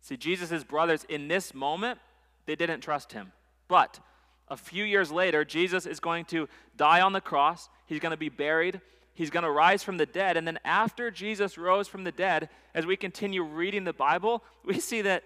See, 0.06 0.18
Jesus' 0.18 0.64
brothers 0.64 1.06
in 1.10 1.28
this 1.28 1.54
moment, 1.54 2.00
they 2.46 2.56
didn't 2.56 2.82
trust 2.82 3.14
him. 3.14 3.32
But 3.68 4.00
a 4.48 4.58
few 4.58 4.84
years 4.84 5.12
later, 5.12 5.44
Jesus 5.44 5.86
is 5.86 6.00
going 6.00 6.26
to 6.26 6.48
die 6.78 7.02
on 7.02 7.14
the 7.14 7.22
cross. 7.22 7.70
He's 7.88 8.00
going 8.00 8.12
to 8.12 8.18
be 8.18 8.30
buried 8.30 8.82
he's 9.16 9.30
going 9.30 9.44
to 9.44 9.50
rise 9.50 9.82
from 9.82 9.98
the 9.98 10.06
dead. 10.06 10.38
And 10.38 10.46
then 10.46 10.60
after 10.64 11.10
Jesus 11.10 11.58
rose 11.58 11.88
from 11.88 12.04
the 12.04 12.12
dead, 12.12 12.50
as 12.76 12.86
we 12.86 12.96
continue 12.96 13.42
reading 13.44 13.86
the 13.86 13.94
Bible, 13.94 14.44
we 14.64 14.80
see 14.80 15.02
that 15.02 15.24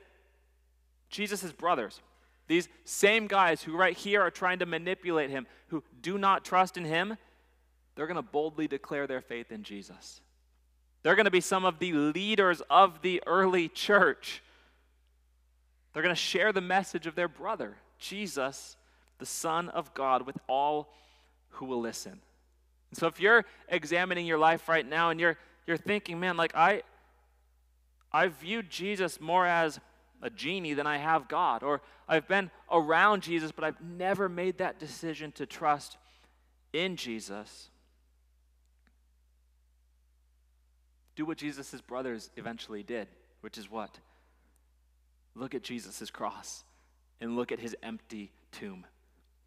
Jesus' 1.09 1.51
brothers, 1.51 1.99
these 2.47 2.69
same 2.85 3.27
guys 3.27 3.61
who 3.61 3.75
right 3.75 3.97
here 3.97 4.21
are 4.21 4.31
trying 4.31 4.59
to 4.59 4.65
manipulate 4.65 5.29
him, 5.29 5.45
who 5.67 5.83
do 6.01 6.17
not 6.17 6.45
trust 6.45 6.77
in 6.77 6.85
him, 6.85 7.17
they're 7.95 8.07
going 8.07 8.15
to 8.15 8.21
boldly 8.21 8.67
declare 8.67 9.07
their 9.07 9.21
faith 9.21 9.51
in 9.51 9.63
Jesus. 9.63 10.21
They're 11.03 11.15
going 11.15 11.25
to 11.25 11.31
be 11.31 11.41
some 11.41 11.65
of 11.65 11.79
the 11.79 11.91
leaders 11.91 12.61
of 12.69 13.01
the 13.01 13.21
early 13.25 13.67
church. 13.67 14.41
They're 15.93 16.03
going 16.03 16.15
to 16.15 16.21
share 16.21 16.53
the 16.53 16.61
message 16.61 17.07
of 17.07 17.15
their 17.15 17.27
brother, 17.27 17.77
Jesus, 17.97 18.77
the 19.17 19.25
Son 19.25 19.69
of 19.69 19.93
God, 19.93 20.25
with 20.25 20.37
all 20.47 20.93
who 21.49 21.65
will 21.65 21.81
listen. 21.81 22.21
So 22.93 23.07
if 23.07 23.19
you're 23.19 23.45
examining 23.67 24.25
your 24.25 24.37
life 24.37 24.67
right 24.67 24.87
now 24.87 25.09
and 25.09 25.19
you're 25.19 25.37
you're 25.67 25.77
thinking, 25.77 26.19
man, 26.19 26.37
like 26.37 26.55
I 26.55 26.81
I've 28.11 28.33
viewed 28.33 28.69
Jesus 28.69 29.21
more 29.21 29.45
as 29.45 29.79
a 30.21 30.29
genie 30.29 30.73
than 30.73 30.87
I 30.87 30.97
have 30.97 31.27
God, 31.27 31.63
or 31.63 31.81
I've 32.07 32.27
been 32.27 32.49
around 32.71 33.21
Jesus, 33.21 33.51
but 33.51 33.63
I've 33.63 33.79
never 33.81 34.27
made 34.27 34.57
that 34.57 34.79
decision 34.79 35.31
to 35.33 35.45
trust 35.45 35.97
in 36.73 36.95
Jesus. 36.95 37.69
Do 41.15 41.25
what 41.25 41.37
Jesus' 41.37 41.81
brothers 41.81 42.31
eventually 42.35 42.81
did, 42.81 43.07
which 43.41 43.57
is 43.57 43.69
what? 43.69 43.99
Look 45.35 45.55
at 45.55 45.63
Jesus' 45.63 46.09
cross 46.09 46.63
and 47.21 47.35
look 47.35 47.51
at 47.51 47.59
his 47.59 47.75
empty 47.83 48.31
tomb 48.51 48.85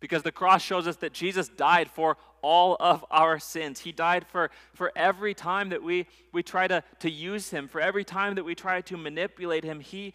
because 0.03 0.25
the 0.25 0.33
cross 0.33 0.61
shows 0.62 0.89
us 0.89 0.97
that 0.97 1.12
Jesus 1.12 1.49
died 1.49 1.89
for 1.89 2.17
all 2.43 2.77
of 2.81 3.05
our 3.09 3.39
sins. 3.39 3.79
He 3.79 3.93
died 3.93 4.27
for, 4.27 4.51
for 4.75 4.91
every 4.97 5.33
time 5.33 5.69
that 5.69 5.81
we, 5.81 6.09
we 6.33 6.43
try 6.43 6.67
to, 6.67 6.83
to 6.99 7.09
use 7.09 7.51
him, 7.51 7.69
for 7.69 7.81
every 7.81 8.03
time 8.03 8.35
that 8.35 8.43
we 8.43 8.57
try 8.57 8.81
to 8.81 8.97
manipulate 8.97 9.62
him. 9.62 9.79
He 9.79 10.12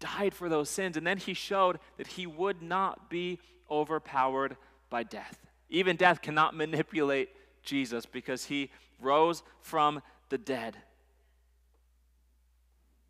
died 0.00 0.34
for 0.34 0.48
those 0.48 0.68
sins. 0.68 0.96
And 0.96 1.06
then 1.06 1.18
he 1.18 1.34
showed 1.34 1.78
that 1.98 2.08
he 2.08 2.26
would 2.26 2.62
not 2.62 3.08
be 3.08 3.38
overpowered 3.70 4.56
by 4.90 5.04
death. 5.04 5.46
Even 5.70 5.94
death 5.94 6.20
cannot 6.20 6.56
manipulate 6.56 7.28
Jesus 7.62 8.06
because 8.06 8.46
he 8.46 8.72
rose 9.00 9.44
from 9.60 10.02
the 10.30 10.38
dead. 10.38 10.76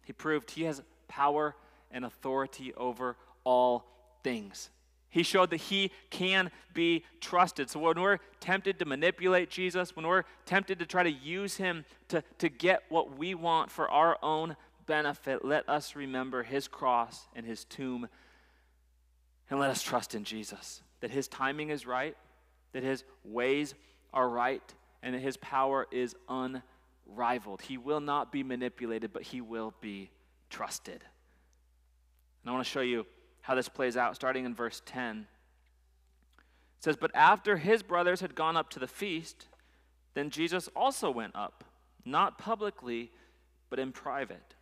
He 0.05 0.13
proved 0.13 0.51
he 0.51 0.65
has 0.65 0.83
power 1.09 1.57
and 1.91 2.05
authority 2.05 2.73
over 2.75 3.17
all 3.45 3.87
things. 4.23 4.71
He 5.11 5.23
showed 5.23 5.51
that 5.51 5.57
he 5.57 5.91
can 6.11 6.51
be 6.75 7.05
trusted. 7.21 7.71
So 7.71 7.81
when 7.81 8.01
we're 8.01 8.19
tempted 8.41 8.79
to 8.79 8.85
manipulate 8.85 9.49
Jesus, 9.49 9.97
when 9.97 10.07
we're 10.07 10.25
tempted 10.45 10.79
to 10.81 10.87
try 10.87 11.03
to 11.03 11.11
use 11.11 11.57
him 11.57 11.85
to, 12.09 12.23
to 12.39 12.49
get 12.49 12.83
what 12.91 13.17
we 13.17 13.35
want 13.35 13.71
for 13.71 13.91
our 13.91 14.19
own 14.23 14.57
benefit, 14.87 15.45
let 15.45 15.69
us 15.69 15.97
remember 15.97 16.43
his 16.43 16.69
cross 16.69 17.27
and 17.35 17.47
his 17.47 17.65
tomb 17.65 18.09
and 19.51 19.59
let 19.59 19.71
us 19.71 19.83
trust 19.83 20.15
in 20.15 20.25
Jesus. 20.25 20.83
That 21.01 21.11
his 21.11 21.27
timing 21.27 21.71
is 21.71 21.87
right, 21.87 22.17
that 22.73 22.83
his 22.83 23.05
ways 23.25 23.75
are 24.13 24.29
right, 24.29 24.63
and 25.03 25.15
that 25.15 25.21
his 25.21 25.39
power 25.39 25.87
is 25.91 26.15
unrivaled. 26.29 27.63
He 27.63 27.79
will 27.79 28.01
not 28.01 28.31
be 28.31 28.43
manipulated, 28.43 29.13
but 29.13 29.23
he 29.23 29.41
will 29.41 29.73
be 29.81 30.11
trusted. 30.51 31.03
And 32.49 32.55
I 32.55 32.57
want 32.57 32.67
to 32.67 32.73
show 32.73 32.81
you 32.81 33.05
how 33.43 33.55
this 33.55 33.69
plays 33.69 33.95
out, 33.95 34.17
starting 34.17 34.47
in 34.47 34.55
verse 34.55 34.81
10. 34.87 35.27
It 36.79 36.83
says, 36.83 36.97
But 36.97 37.11
after 37.15 37.59
his 37.59 37.83
brothers 37.83 38.23
had 38.23 38.35
gone 38.35 38.57
up 38.57 38.71
to 38.71 38.79
the 38.79 38.87
feast, 38.87 39.49
then 40.15 40.31
Jesus 40.31 40.67
also 40.75 41.11
went 41.11 41.37
up, 41.37 41.63
not 42.07 42.39
publicly, 42.39 43.13
but 43.69 43.79
in 43.79 43.93
private. 43.93 44.55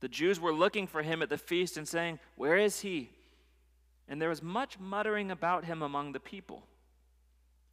The 0.00 0.08
Jews 0.08 0.40
were 0.40 0.52
looking 0.52 0.88
for 0.88 1.02
him 1.02 1.22
at 1.22 1.28
the 1.28 1.38
feast 1.38 1.76
and 1.76 1.86
saying, 1.86 2.18
Where 2.34 2.56
is 2.56 2.80
he? 2.80 3.10
And 4.08 4.20
there 4.20 4.28
was 4.28 4.42
much 4.42 4.80
muttering 4.80 5.30
about 5.30 5.66
him 5.66 5.82
among 5.82 6.10
the 6.10 6.18
people. 6.18 6.64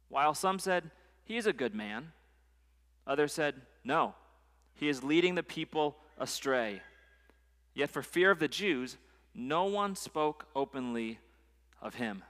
While 0.08 0.34
some 0.34 0.60
said, 0.60 0.92
He 1.24 1.36
is 1.36 1.48
a 1.48 1.52
good 1.52 1.74
man, 1.74 2.12
others 3.04 3.32
said, 3.32 3.56
No, 3.82 4.14
he 4.74 4.88
is 4.88 5.02
leading 5.02 5.34
the 5.34 5.42
people 5.42 5.96
astray. 6.18 6.82
Yet 7.74 7.90
for 7.90 8.02
fear 8.02 8.30
of 8.30 8.38
the 8.38 8.46
Jews, 8.46 8.96
no 9.38 9.66
one 9.66 9.94
spoke 9.94 10.46
openly 10.54 11.20
of 11.80 11.94
him. 11.94 12.24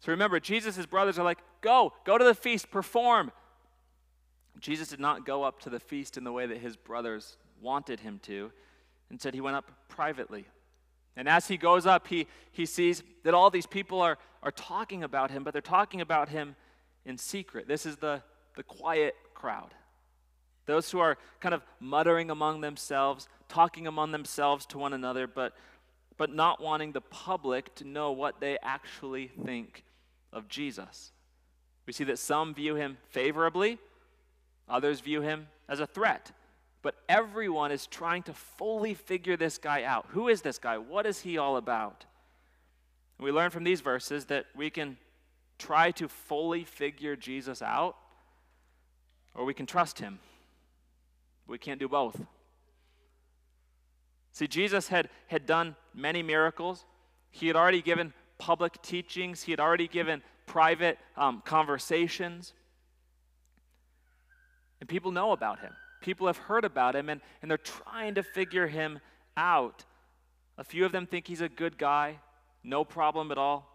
So 0.00 0.12
remember, 0.12 0.38
Jesus' 0.38 0.84
brothers 0.84 1.18
are 1.18 1.24
like, 1.24 1.38
go, 1.62 1.92
go 2.04 2.18
to 2.18 2.24
the 2.24 2.34
feast, 2.34 2.70
perform. 2.70 3.32
Jesus 4.60 4.88
did 4.88 5.00
not 5.00 5.24
go 5.24 5.42
up 5.42 5.60
to 5.60 5.70
the 5.70 5.80
feast 5.80 6.18
in 6.18 6.24
the 6.24 6.32
way 6.32 6.46
that 6.46 6.58
his 6.58 6.76
brothers 6.76 7.38
wanted 7.60 8.00
him 8.00 8.20
to. 8.24 8.52
Instead, 9.10 9.32
he 9.32 9.40
went 9.40 9.56
up 9.56 9.70
privately. 9.88 10.44
And 11.16 11.28
as 11.28 11.48
he 11.48 11.56
goes 11.56 11.86
up, 11.86 12.08
he, 12.08 12.26
he 12.50 12.66
sees 12.66 13.02
that 13.24 13.32
all 13.32 13.48
these 13.48 13.66
people 13.66 14.00
are, 14.00 14.18
are 14.42 14.50
talking 14.50 15.02
about 15.02 15.30
him, 15.30 15.44
but 15.44 15.52
they're 15.52 15.62
talking 15.62 16.00
about 16.00 16.28
him 16.28 16.56
in 17.04 17.16
secret. 17.16 17.68
This 17.68 17.86
is 17.86 17.96
the, 17.96 18.22
the 18.56 18.62
quiet 18.62 19.14
crowd. 19.34 19.72
Those 20.66 20.90
who 20.90 21.00
are 21.00 21.18
kind 21.40 21.54
of 21.54 21.62
muttering 21.80 22.30
among 22.30 22.60
themselves, 22.60 23.28
talking 23.52 23.86
among 23.86 24.12
themselves 24.12 24.64
to 24.66 24.78
one 24.78 24.94
another, 24.94 25.26
but, 25.26 25.52
but 26.16 26.34
not 26.34 26.60
wanting 26.60 26.92
the 26.92 27.02
public 27.02 27.74
to 27.74 27.84
know 27.84 28.10
what 28.10 28.40
they 28.40 28.56
actually 28.62 29.30
think 29.44 29.84
of 30.32 30.48
Jesus. 30.48 31.12
We 31.86 31.92
see 31.92 32.04
that 32.04 32.18
some 32.18 32.54
view 32.54 32.76
him 32.76 32.96
favorably, 33.10 33.78
others 34.68 35.00
view 35.00 35.20
him 35.20 35.48
as 35.68 35.80
a 35.80 35.86
threat. 35.86 36.32
But 36.80 36.94
everyone 37.08 37.70
is 37.70 37.86
trying 37.86 38.22
to 38.24 38.32
fully 38.32 38.94
figure 38.94 39.36
this 39.36 39.58
guy 39.58 39.82
out. 39.82 40.06
Who 40.08 40.28
is 40.28 40.40
this 40.40 40.58
guy? 40.58 40.78
What 40.78 41.06
is 41.06 41.20
he 41.20 41.36
all 41.38 41.56
about? 41.56 42.06
we 43.20 43.30
learn 43.30 43.50
from 43.50 43.62
these 43.62 43.80
verses 43.80 44.24
that 44.24 44.46
we 44.56 44.68
can 44.68 44.96
try 45.56 45.92
to 45.92 46.08
fully 46.08 46.64
figure 46.64 47.14
Jesus 47.14 47.62
out, 47.62 47.94
or 49.32 49.44
we 49.44 49.54
can 49.54 49.64
trust 49.64 50.00
him. 50.00 50.18
We 51.46 51.56
can't 51.56 51.78
do 51.78 51.88
both. 51.88 52.20
See, 54.32 54.46
Jesus 54.46 54.88
had, 54.88 55.08
had 55.26 55.46
done 55.46 55.76
many 55.94 56.22
miracles. 56.22 56.84
He 57.30 57.46
had 57.46 57.56
already 57.56 57.82
given 57.82 58.12
public 58.38 58.82
teachings, 58.82 59.42
he 59.42 59.52
had 59.52 59.60
already 59.60 59.86
given 59.86 60.20
private 60.46 60.98
um, 61.16 61.42
conversations. 61.44 62.54
And 64.80 64.88
people 64.88 65.12
know 65.12 65.30
about 65.30 65.60
him. 65.60 65.72
People 66.00 66.26
have 66.26 66.36
heard 66.36 66.64
about 66.64 66.96
him, 66.96 67.08
and, 67.08 67.20
and 67.40 67.50
they're 67.50 67.58
trying 67.58 68.16
to 68.16 68.22
figure 68.24 68.66
him 68.66 68.98
out. 69.36 69.84
A 70.58 70.64
few 70.64 70.84
of 70.84 70.90
them 70.90 71.06
think 71.06 71.28
he's 71.28 71.40
a 71.40 71.48
good 71.48 71.78
guy, 71.78 72.18
no 72.64 72.84
problem 72.84 73.30
at 73.30 73.38
all. 73.38 73.68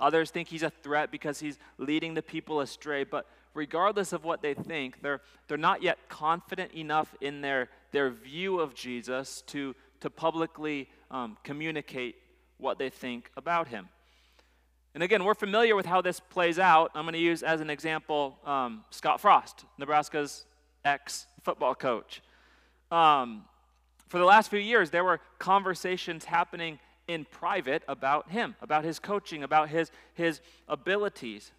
Others 0.00 0.30
think 0.30 0.48
he's 0.48 0.62
a 0.62 0.70
threat 0.70 1.10
because 1.10 1.40
he's 1.40 1.58
leading 1.76 2.14
the 2.14 2.22
people 2.22 2.60
astray. 2.60 3.04
But 3.04 3.26
regardless 3.54 4.12
of 4.12 4.24
what 4.24 4.42
they 4.42 4.54
think, 4.54 5.00
they're, 5.02 5.20
they're 5.46 5.56
not 5.56 5.82
yet 5.82 5.98
confident 6.08 6.72
enough 6.72 7.14
in 7.20 7.40
their, 7.40 7.68
their 7.92 8.10
view 8.10 8.60
of 8.60 8.74
Jesus 8.74 9.42
to, 9.48 9.74
to 10.00 10.10
publicly 10.10 10.88
um, 11.10 11.36
communicate 11.42 12.16
what 12.58 12.78
they 12.78 12.90
think 12.90 13.30
about 13.36 13.68
him. 13.68 13.88
And 14.94 15.02
again, 15.02 15.24
we're 15.24 15.34
familiar 15.34 15.76
with 15.76 15.86
how 15.86 16.00
this 16.00 16.18
plays 16.18 16.58
out. 16.58 16.90
I'm 16.94 17.04
going 17.04 17.12
to 17.12 17.18
use 17.18 17.42
as 17.42 17.60
an 17.60 17.70
example 17.70 18.38
um, 18.44 18.84
Scott 18.90 19.20
Frost, 19.20 19.64
Nebraska's 19.78 20.44
ex 20.84 21.26
football 21.42 21.74
coach. 21.74 22.22
Um, 22.90 23.44
for 24.08 24.18
the 24.18 24.24
last 24.24 24.50
few 24.50 24.58
years, 24.58 24.90
there 24.90 25.04
were 25.04 25.20
conversations 25.38 26.24
happening 26.24 26.78
in 27.06 27.26
private 27.26 27.82
about 27.86 28.30
him, 28.30 28.56
about 28.60 28.84
his 28.84 28.98
coaching, 28.98 29.42
about 29.42 29.68
his, 29.68 29.90
his 30.14 30.40
abilities. 30.66 31.52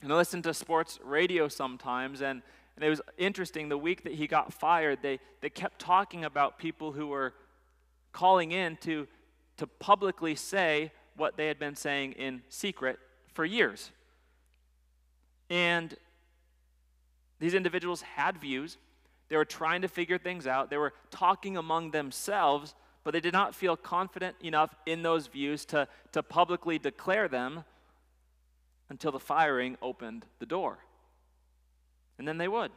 And 0.00 0.12
I 0.12 0.16
listen 0.16 0.42
to 0.42 0.54
sports 0.54 0.98
radio 1.04 1.48
sometimes, 1.48 2.22
and, 2.22 2.42
and 2.78 2.86
it 2.86 2.90
was 2.90 3.00
interesting. 3.16 3.68
The 3.68 3.76
week 3.76 4.04
that 4.04 4.12
he 4.12 4.28
got 4.28 4.52
fired, 4.52 5.00
they, 5.02 5.18
they 5.40 5.50
kept 5.50 5.80
talking 5.80 6.24
about 6.24 6.60
people 6.60 6.92
who 6.92 7.08
were 7.08 7.34
calling 8.12 8.52
in 8.52 8.76
to, 8.82 9.08
to 9.56 9.66
publicly 9.66 10.36
say 10.36 10.92
what 11.16 11.36
they 11.36 11.48
had 11.48 11.58
been 11.58 11.74
saying 11.74 12.12
in 12.12 12.40
secret 12.48 13.00
for 13.34 13.44
years. 13.44 13.90
And 15.50 15.92
these 17.40 17.54
individuals 17.54 18.02
had 18.02 18.38
views. 18.38 18.76
They 19.28 19.36
were 19.36 19.44
trying 19.44 19.82
to 19.82 19.88
figure 19.88 20.16
things 20.16 20.46
out. 20.46 20.70
They 20.70 20.76
were 20.76 20.92
talking 21.10 21.56
among 21.56 21.90
themselves, 21.90 22.76
but 23.02 23.10
they 23.12 23.18
did 23.18 23.32
not 23.32 23.56
feel 23.56 23.76
confident 23.76 24.36
enough 24.40 24.72
in 24.86 25.02
those 25.02 25.26
views 25.26 25.64
to, 25.64 25.88
to 26.12 26.22
publicly 26.22 26.78
declare 26.78 27.26
them 27.26 27.64
until 28.88 29.10
the 29.10 29.18
firing 29.18 29.76
opened 29.82 30.26
the 30.38 30.46
door. 30.46 30.78
And 32.18 32.26
then 32.26 32.38
they 32.38 32.48
would. 32.48 32.72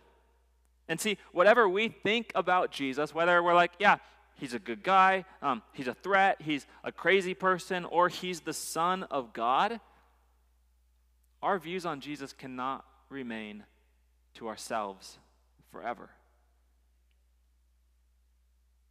And 0.88 1.00
see, 1.00 1.18
whatever 1.32 1.68
we 1.68 1.88
think 1.88 2.32
about 2.36 2.72
Jesus, 2.72 3.14
whether 3.14 3.42
we're 3.42 3.54
like, 3.54 3.72
yeah, 3.80 3.98
he's 4.36 4.54
a 4.54 4.60
good 4.60 4.84
guy, 4.84 5.26
um, 5.42 5.62
he's 5.74 5.88
a 5.88 5.94
threat, 5.94 6.42
he's 6.42 6.68
a 6.84 6.92
crazy 6.92 7.34
person, 7.34 7.86
or 7.86 8.10
he's 8.10 8.42
the 8.42 8.54
Son 8.54 9.04
of 9.04 9.34
God, 9.34 9.80
our 11.42 11.58
views 11.58 11.86
on 11.86 12.02
Jesus 12.02 12.34
cannot 12.34 12.86
remain 13.10 13.64
to 14.36 14.48
ourselves 14.48 15.18
forever. 15.72 16.10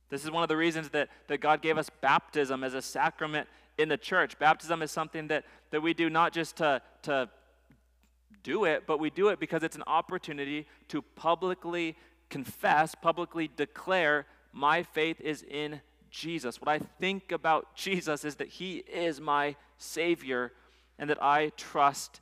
This 0.08 0.24
is 0.24 0.30
one 0.30 0.42
of 0.42 0.48
the 0.48 0.56
reasons 0.56 0.90
that, 0.90 1.08
that 1.28 1.40
God 1.40 1.62
gave 1.62 1.78
us 1.78 1.88
baptism 2.00 2.64
as 2.64 2.74
a 2.74 2.82
sacrament 2.82 3.48
in 3.78 3.88
the 3.88 3.96
church. 3.96 4.38
Baptism 4.38 4.82
is 4.82 4.90
something 4.90 5.28
that, 5.28 5.44
that 5.70 5.80
we 5.80 5.94
do 5.94 6.10
not 6.10 6.32
just 6.32 6.56
to, 6.56 6.82
to 7.02 7.28
do 8.42 8.64
it, 8.64 8.84
but 8.86 8.98
we 8.98 9.10
do 9.10 9.28
it 9.28 9.40
because 9.40 9.62
it's 9.62 9.76
an 9.76 9.84
opportunity 9.86 10.66
to 10.88 11.02
publicly 11.02 11.96
confess, 12.28 12.94
publicly 12.94 13.50
declare, 13.56 14.26
my 14.52 14.82
faith 14.82 15.20
is 15.20 15.42
in 15.42 15.80
Jesus. 16.10 16.60
What 16.60 16.68
I 16.68 16.78
think 17.00 17.32
about 17.32 17.74
Jesus 17.74 18.24
is 18.24 18.36
that 18.36 18.48
he 18.48 18.78
is 18.78 19.20
my 19.20 19.56
Savior 19.78 20.52
and 20.98 21.08
that 21.10 21.22
I 21.22 21.50
trust 21.56 22.20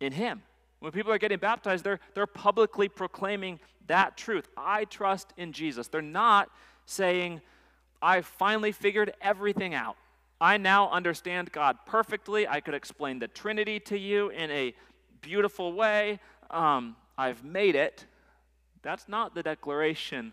in 0.00 0.12
him. 0.12 0.42
When 0.80 0.92
people 0.92 1.12
are 1.12 1.18
getting 1.18 1.38
baptized, 1.38 1.84
they're, 1.84 2.00
they're 2.14 2.26
publicly 2.26 2.88
proclaiming 2.88 3.60
that 3.86 4.16
truth. 4.16 4.48
I 4.56 4.84
trust 4.84 5.32
in 5.36 5.52
Jesus. 5.52 5.88
They're 5.88 6.02
not 6.02 6.50
saying, 6.86 7.40
I 8.00 8.20
finally 8.20 8.72
figured 8.72 9.14
everything 9.20 9.74
out. 9.74 9.96
I 10.40 10.56
now 10.58 10.90
understand 10.90 11.52
God 11.52 11.78
perfectly. 11.86 12.46
I 12.46 12.60
could 12.60 12.74
explain 12.74 13.18
the 13.18 13.28
Trinity 13.28 13.80
to 13.80 13.98
you 13.98 14.28
in 14.28 14.50
a 14.50 14.74
beautiful 15.24 15.72
way. 15.72 16.20
Um, 16.50 16.96
I've 17.16 17.44
made 17.44 17.74
it. 17.74 18.04
That's 18.82 19.08
not 19.08 19.34
the 19.34 19.42
declaration 19.42 20.32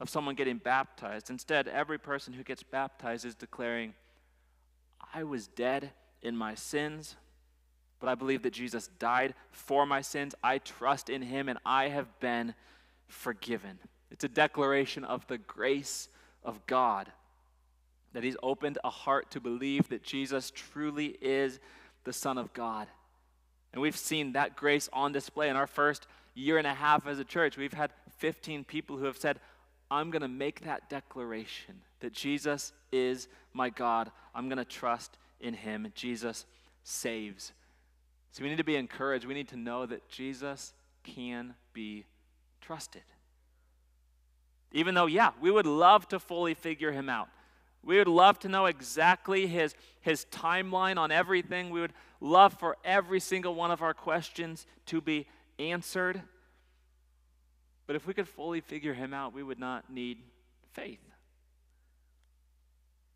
of 0.00 0.08
someone 0.08 0.34
getting 0.34 0.58
baptized. 0.58 1.30
Instead, 1.30 1.68
every 1.68 1.98
person 1.98 2.32
who 2.32 2.42
gets 2.42 2.62
baptized 2.62 3.24
is 3.24 3.34
declaring, 3.34 3.94
I 5.14 5.24
was 5.24 5.46
dead 5.46 5.92
in 6.22 6.36
my 6.36 6.54
sins, 6.54 7.16
but 8.00 8.08
I 8.08 8.14
believe 8.14 8.42
that 8.42 8.52
Jesus 8.52 8.88
died 8.98 9.34
for 9.50 9.86
my 9.86 10.00
sins. 10.00 10.34
I 10.42 10.58
trust 10.58 11.10
in 11.10 11.22
him, 11.22 11.48
and 11.48 11.58
I 11.64 11.88
have 11.88 12.18
been 12.20 12.54
forgiven. 13.06 13.78
It's 14.10 14.24
a 14.24 14.28
declaration 14.28 15.04
of 15.04 15.26
the 15.26 15.38
grace 15.38 16.08
of 16.42 16.66
God 16.66 17.10
that 18.14 18.24
He's 18.24 18.36
opened 18.42 18.78
a 18.82 18.90
heart 18.90 19.30
to 19.32 19.40
believe 19.40 19.88
that 19.88 20.02
Jesus 20.02 20.50
truly 20.50 21.16
is 21.20 21.60
the 22.04 22.12
Son 22.12 22.38
of 22.38 22.52
God. 22.52 22.88
And 23.74 23.82
we've 23.82 23.96
seen 23.96 24.34
that 24.34 24.54
grace 24.54 24.88
on 24.92 25.10
display 25.10 25.48
in 25.48 25.56
our 25.56 25.66
first 25.66 26.06
year 26.34 26.58
and 26.58 26.66
a 26.66 26.74
half 26.74 27.08
as 27.08 27.18
a 27.18 27.24
church. 27.24 27.56
We've 27.56 27.72
had 27.72 27.90
15 28.18 28.62
people 28.62 28.96
who 28.96 29.04
have 29.06 29.16
said, 29.16 29.40
I'm 29.90 30.12
going 30.12 30.22
to 30.22 30.28
make 30.28 30.60
that 30.60 30.88
declaration 30.88 31.80
that 31.98 32.12
Jesus 32.12 32.72
is 32.92 33.26
my 33.52 33.70
God. 33.70 34.12
I'm 34.32 34.48
going 34.48 34.58
to 34.58 34.64
trust 34.64 35.18
in 35.40 35.54
Him. 35.54 35.90
Jesus 35.96 36.46
saves. 36.84 37.52
So 38.30 38.44
we 38.44 38.48
need 38.48 38.58
to 38.58 38.64
be 38.64 38.76
encouraged. 38.76 39.26
We 39.26 39.34
need 39.34 39.48
to 39.48 39.56
know 39.56 39.86
that 39.86 40.08
Jesus 40.08 40.72
can 41.02 41.54
be 41.72 42.04
trusted. 42.60 43.02
Even 44.70 44.94
though, 44.94 45.06
yeah, 45.06 45.30
we 45.40 45.50
would 45.50 45.66
love 45.66 46.06
to 46.08 46.20
fully 46.20 46.54
figure 46.54 46.92
him 46.92 47.08
out. 47.08 47.28
We 47.84 47.98
would 47.98 48.08
love 48.08 48.38
to 48.40 48.48
know 48.48 48.66
exactly 48.66 49.46
his, 49.46 49.74
his 50.00 50.26
timeline 50.30 50.96
on 50.96 51.10
everything. 51.10 51.70
We 51.70 51.80
would 51.80 51.92
love 52.20 52.54
for 52.54 52.76
every 52.84 53.20
single 53.20 53.54
one 53.54 53.70
of 53.70 53.82
our 53.82 53.94
questions 53.94 54.66
to 54.86 55.00
be 55.00 55.26
answered. 55.58 56.22
But 57.86 57.96
if 57.96 58.06
we 58.06 58.14
could 58.14 58.28
fully 58.28 58.60
figure 58.60 58.94
him 58.94 59.12
out, 59.12 59.34
we 59.34 59.42
would 59.42 59.58
not 59.58 59.90
need 59.92 60.18
faith. 60.72 61.00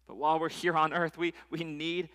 But 0.06 0.16
while 0.16 0.38
we're 0.38 0.48
here 0.48 0.76
on 0.76 0.92
earth, 0.92 1.16
we, 1.16 1.34
we 1.50 1.64
need 1.64 2.08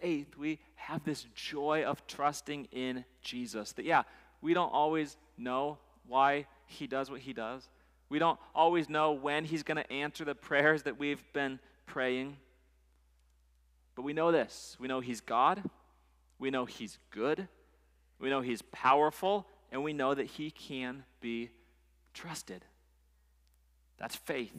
faith. 0.00 0.36
We 0.36 0.58
have 0.76 1.04
this 1.04 1.26
joy 1.34 1.84
of 1.84 2.06
trusting 2.06 2.68
in 2.72 3.04
Jesus. 3.22 3.72
That, 3.72 3.84
yeah, 3.84 4.02
we 4.40 4.54
don't 4.54 4.72
always 4.72 5.16
know 5.36 5.78
why 6.06 6.46
he 6.66 6.86
does 6.86 7.10
what 7.10 7.20
he 7.20 7.32
does. 7.32 7.68
We 8.08 8.18
don't 8.18 8.38
always 8.54 8.88
know 8.88 9.12
when 9.12 9.44
He's 9.44 9.62
going 9.62 9.76
to 9.76 9.92
answer 9.92 10.24
the 10.24 10.34
prayers 10.34 10.84
that 10.84 10.98
we've 10.98 11.22
been 11.32 11.58
praying. 11.88 12.36
But 13.96 14.02
we 14.02 14.12
know 14.12 14.30
this 14.30 14.76
we 14.78 14.86
know 14.86 15.00
He's 15.00 15.20
God, 15.20 15.62
we 16.38 16.50
know 16.50 16.64
He's 16.64 16.98
good, 17.10 17.48
we 18.20 18.30
know 18.30 18.40
He's 18.40 18.62
powerful, 18.62 19.46
and 19.72 19.82
we 19.82 19.92
know 19.92 20.14
that 20.14 20.26
He 20.26 20.52
can 20.52 21.02
be 21.20 21.50
trusted. 22.14 22.64
That's 23.98 24.14
faith. 24.14 24.54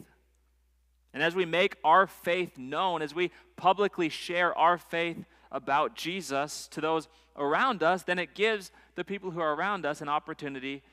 And 1.13 1.23
as 1.23 1.33
we 1.33 1.45
make 1.45 1.77
our 1.83 2.05
faith 2.05 2.57
known, 2.57 3.01
as 3.01 3.15
we 3.15 3.31
publicly 3.55 4.09
share 4.09 4.55
our 4.57 4.77
faith 4.77 5.23
about 5.51 5.95
Jesus 5.95 6.67
to 6.67 6.81
those 6.81 7.07
around 7.35 7.81
us, 7.81 8.03
then 8.03 8.19
it 8.19 8.35
gives 8.35 8.71
the 8.95 9.03
people 9.03 9.31
who 9.31 9.39
are 9.39 9.55
around 9.55 9.85
us 9.85 10.01
an 10.01 10.09
opportunity 10.09 10.83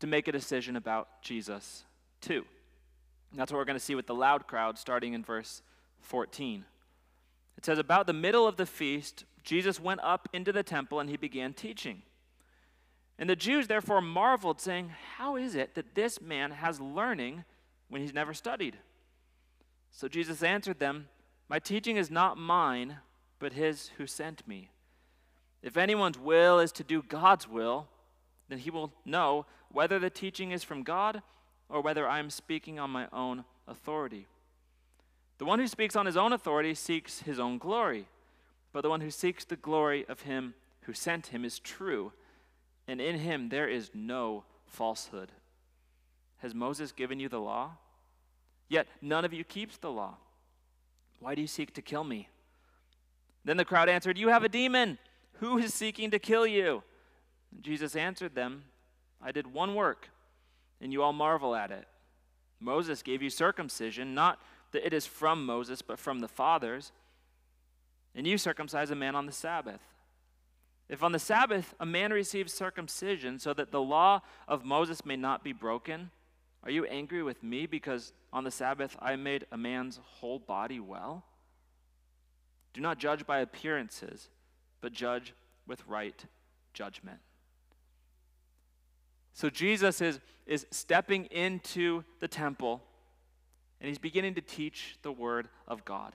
to 0.00 0.06
make 0.06 0.28
a 0.28 0.32
decision 0.32 0.76
about 0.76 1.08
Jesus 1.20 1.84
too. 2.20 2.44
And 3.30 3.38
that's 3.38 3.52
what 3.52 3.58
we're 3.58 3.64
going 3.64 3.78
to 3.78 3.84
see 3.84 3.94
with 3.94 4.06
the 4.06 4.14
loud 4.14 4.46
crowd 4.46 4.78
starting 4.78 5.14
in 5.14 5.22
verse 5.22 5.62
14. 6.00 6.64
It 7.56 7.64
says, 7.64 7.78
About 7.78 8.06
the 8.06 8.12
middle 8.12 8.46
of 8.46 8.56
the 8.56 8.66
feast, 8.66 9.24
Jesus 9.42 9.80
went 9.80 10.00
up 10.02 10.28
into 10.32 10.52
the 10.52 10.62
temple 10.62 11.00
and 11.00 11.10
he 11.10 11.16
began 11.16 11.52
teaching. 11.52 12.02
And 13.18 13.28
the 13.28 13.36
Jews 13.36 13.66
therefore 13.66 14.00
marveled, 14.00 14.60
saying, 14.60 14.92
How 15.16 15.36
is 15.36 15.54
it 15.54 15.74
that 15.74 15.94
this 15.94 16.20
man 16.20 16.52
has 16.52 16.80
learning 16.80 17.44
when 17.88 18.00
he's 18.00 18.14
never 18.14 18.32
studied? 18.32 18.78
So 19.90 20.06
Jesus 20.06 20.42
answered 20.42 20.78
them, 20.78 21.08
My 21.48 21.58
teaching 21.58 21.96
is 21.96 22.10
not 22.10 22.38
mine, 22.38 22.98
but 23.38 23.54
his 23.54 23.90
who 23.98 24.06
sent 24.06 24.46
me. 24.46 24.70
If 25.62 25.76
anyone's 25.76 26.18
will 26.18 26.60
is 26.60 26.70
to 26.72 26.84
do 26.84 27.02
God's 27.02 27.48
will, 27.48 27.88
then 28.48 28.58
he 28.58 28.70
will 28.70 28.92
know 29.04 29.46
whether 29.70 29.98
the 29.98 30.10
teaching 30.10 30.52
is 30.52 30.62
from 30.62 30.82
God 30.82 31.22
or 31.68 31.80
whether 31.80 32.08
I 32.08 32.18
am 32.18 32.30
speaking 32.30 32.78
on 32.78 32.90
my 32.90 33.06
own 33.12 33.44
authority. 33.66 34.26
The 35.38 35.44
one 35.44 35.58
who 35.58 35.66
speaks 35.66 35.96
on 35.96 36.06
his 36.06 36.16
own 36.16 36.32
authority 36.32 36.74
seeks 36.74 37.20
his 37.20 37.38
own 37.38 37.58
glory, 37.58 38.06
but 38.72 38.82
the 38.82 38.90
one 38.90 39.00
who 39.00 39.10
seeks 39.10 39.44
the 39.44 39.56
glory 39.56 40.04
of 40.08 40.22
him 40.22 40.54
who 40.82 40.92
sent 40.94 41.28
him 41.28 41.44
is 41.44 41.58
true, 41.58 42.12
and 42.86 43.00
in 43.00 43.18
him 43.18 43.50
there 43.50 43.68
is 43.68 43.90
no 43.92 44.44
falsehood. 44.66 45.30
Has 46.38 46.54
Moses 46.54 46.92
given 46.92 47.20
you 47.20 47.28
the 47.28 47.40
law? 47.40 47.72
Yet 48.68 48.86
none 49.02 49.24
of 49.24 49.32
you 49.32 49.44
keeps 49.44 49.76
the 49.76 49.90
law. 49.90 50.16
Why 51.20 51.34
do 51.34 51.40
you 51.42 51.46
seek 51.46 51.74
to 51.74 51.82
kill 51.82 52.04
me? 52.04 52.28
Then 53.44 53.56
the 53.56 53.64
crowd 53.64 53.88
answered, 53.88 54.16
You 54.16 54.28
have 54.28 54.44
a 54.44 54.48
demon. 54.48 54.98
Who 55.40 55.58
is 55.58 55.74
seeking 55.74 56.10
to 56.10 56.18
kill 56.18 56.46
you? 56.46 56.82
Jesus 57.60 57.94
answered 57.94 58.34
them, 58.34 58.64
I 59.22 59.30
did 59.30 59.52
one 59.52 59.74
work, 59.74 60.08
and 60.80 60.92
you 60.92 61.02
all 61.02 61.12
marvel 61.12 61.54
at 61.54 61.70
it. 61.70 61.86
Moses 62.60 63.02
gave 63.02 63.22
you 63.22 63.30
circumcision, 63.30 64.14
not 64.14 64.40
that 64.72 64.86
it 64.86 64.92
is 64.92 65.06
from 65.06 65.46
Moses, 65.46 65.82
but 65.82 65.98
from 65.98 66.20
the 66.20 66.28
fathers. 66.28 66.92
And 68.14 68.26
you 68.26 68.38
circumcise 68.38 68.90
a 68.90 68.96
man 68.96 69.14
on 69.14 69.26
the 69.26 69.32
Sabbath. 69.32 69.80
If 70.88 71.02
on 71.02 71.12
the 71.12 71.18
Sabbath 71.18 71.74
a 71.78 71.86
man 71.86 72.12
receives 72.12 72.52
circumcision 72.52 73.38
so 73.38 73.52
that 73.54 73.70
the 73.70 73.80
law 73.80 74.22
of 74.46 74.64
Moses 74.64 75.04
may 75.04 75.16
not 75.16 75.44
be 75.44 75.52
broken, 75.52 76.10
are 76.64 76.70
you 76.70 76.84
angry 76.86 77.22
with 77.22 77.42
me 77.42 77.66
because 77.66 78.12
on 78.32 78.44
the 78.44 78.50
Sabbath 78.50 78.96
I 79.00 79.16
made 79.16 79.46
a 79.52 79.56
man's 79.56 80.00
whole 80.02 80.38
body 80.38 80.80
well? 80.80 81.24
Do 82.72 82.80
not 82.80 82.98
judge 82.98 83.26
by 83.26 83.40
appearances, 83.40 84.28
but 84.80 84.92
judge 84.92 85.34
with 85.66 85.86
right 85.86 86.24
judgment. 86.72 87.18
So 89.38 89.48
Jesus 89.48 90.00
is, 90.00 90.18
is 90.48 90.66
stepping 90.72 91.26
into 91.26 92.02
the 92.18 92.26
temple 92.26 92.82
and 93.80 93.86
he's 93.86 93.96
beginning 93.96 94.34
to 94.34 94.40
teach 94.40 94.96
the 95.02 95.12
word 95.12 95.48
of 95.68 95.84
God. 95.84 96.12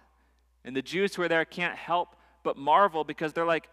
And 0.65 0.75
the 0.75 0.81
Jews 0.81 1.15
who 1.15 1.21
are 1.21 1.29
there 1.29 1.45
can't 1.45 1.77
help 1.77 2.17
but 2.43 2.57
marvel 2.57 3.05
because 3.05 3.31
they're 3.31 3.45
like, 3.45 3.69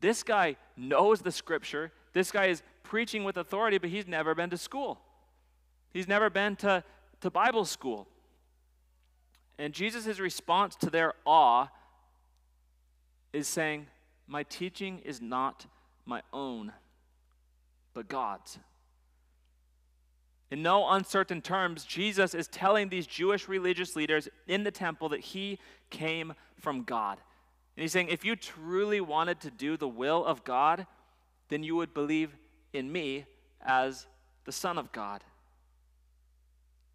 this 0.00 0.22
guy 0.22 0.56
knows 0.78 1.20
the 1.20 1.30
scripture. 1.30 1.92
This 2.14 2.32
guy 2.32 2.46
is 2.46 2.62
preaching 2.84 3.22
with 3.22 3.36
authority, 3.36 3.76
but 3.76 3.90
he's 3.90 4.08
never 4.08 4.34
been 4.34 4.48
to 4.48 4.56
school. 4.56 4.98
He's 5.92 6.08
never 6.08 6.30
been 6.30 6.56
to, 6.56 6.82
to 7.20 7.30
Bible 7.30 7.66
school. 7.66 8.08
And 9.58 9.74
Jesus' 9.74 10.18
response 10.18 10.74
to 10.76 10.88
their 10.88 11.12
awe 11.26 11.66
is 13.34 13.46
saying, 13.46 13.88
My 14.26 14.42
teaching 14.42 15.00
is 15.00 15.20
not 15.20 15.66
my 16.06 16.22
own, 16.32 16.72
but 17.98 18.06
God's. 18.06 18.60
In 20.52 20.62
no 20.62 20.88
uncertain 20.88 21.42
terms, 21.42 21.84
Jesus 21.84 22.32
is 22.32 22.46
telling 22.46 22.90
these 22.90 23.08
Jewish 23.08 23.48
religious 23.48 23.96
leaders 23.96 24.28
in 24.46 24.62
the 24.62 24.70
temple 24.70 25.08
that 25.08 25.18
he 25.18 25.58
came 25.90 26.34
from 26.60 26.84
God. 26.84 27.18
And 27.76 27.82
he's 27.82 27.90
saying, 27.90 28.06
if 28.08 28.24
you 28.24 28.36
truly 28.36 29.00
wanted 29.00 29.40
to 29.40 29.50
do 29.50 29.76
the 29.76 29.88
will 29.88 30.24
of 30.24 30.44
God, 30.44 30.86
then 31.48 31.64
you 31.64 31.74
would 31.74 31.92
believe 31.92 32.36
in 32.72 32.92
me 32.92 33.24
as 33.66 34.06
the 34.44 34.52
Son 34.52 34.78
of 34.78 34.92
God. 34.92 35.24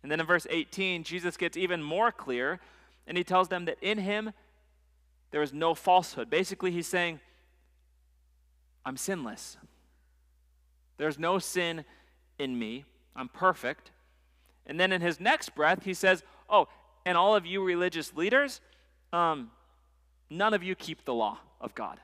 And 0.04 0.10
then 0.10 0.22
in 0.22 0.26
verse 0.26 0.48
18, 0.50 1.04
Jesus 1.04 1.36
gets 1.36 1.58
even 1.58 1.84
more 1.84 2.14
clear, 2.14 2.62
and 3.06 3.18
he 3.18 3.26
tells 3.26 3.50
them 3.50 3.66
that 3.66 3.76
in 3.82 3.98
him 3.98 4.32
there 5.32 5.42
is 5.42 5.52
no 5.52 5.76
falsehood. 5.76 6.30
Basically, 6.30 6.72
he's 6.72 6.88
saying, 6.88 7.20
I'm 8.86 8.96
sinless. 8.96 9.58
There's 10.98 11.20
no 11.20 11.40
sin 11.40 11.86
in 12.40 12.58
me. 12.58 12.86
I'm 13.16 13.30
perfect. 13.30 13.92
And 14.66 14.80
then 14.80 14.92
in 14.92 15.02
his 15.02 15.20
next 15.20 15.56
breath, 15.56 15.84
he 15.84 15.94
says, 15.94 16.24
Oh, 16.50 16.68
and 17.06 17.18
all 17.18 17.36
of 17.36 17.46
you 17.46 17.64
religious 17.64 18.14
leaders, 18.16 18.62
um, 19.12 19.52
none 20.30 20.54
of 20.54 20.64
you 20.64 20.76
keep 20.76 21.06
the 21.06 21.14
law 21.14 21.40
of 21.60 21.76
God. 21.76 22.00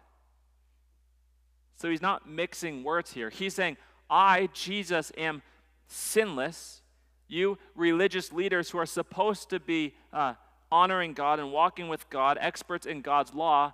So 1.75 1.89
he's 1.89 2.01
not 2.01 2.29
mixing 2.29 2.83
words 2.83 3.13
here. 3.13 3.29
He's 3.29 3.53
saying, 3.53 3.77
I, 4.09 4.49
Jesus, 4.53 5.11
am 5.17 5.41
sinless. 5.87 6.81
You 7.27 7.57
religious 7.75 8.33
leaders 8.33 8.69
who 8.69 8.79
are 8.79 8.85
supposed 8.85 9.49
to 9.51 9.59
be 9.59 9.93
uh, 10.11 10.33
honoring 10.71 11.13
God 11.13 11.39
and 11.39 11.51
walking 11.51 11.87
with 11.87 12.09
God, 12.09 12.37
experts 12.41 12.85
in 12.85 13.01
God's 13.01 13.33
law, 13.33 13.73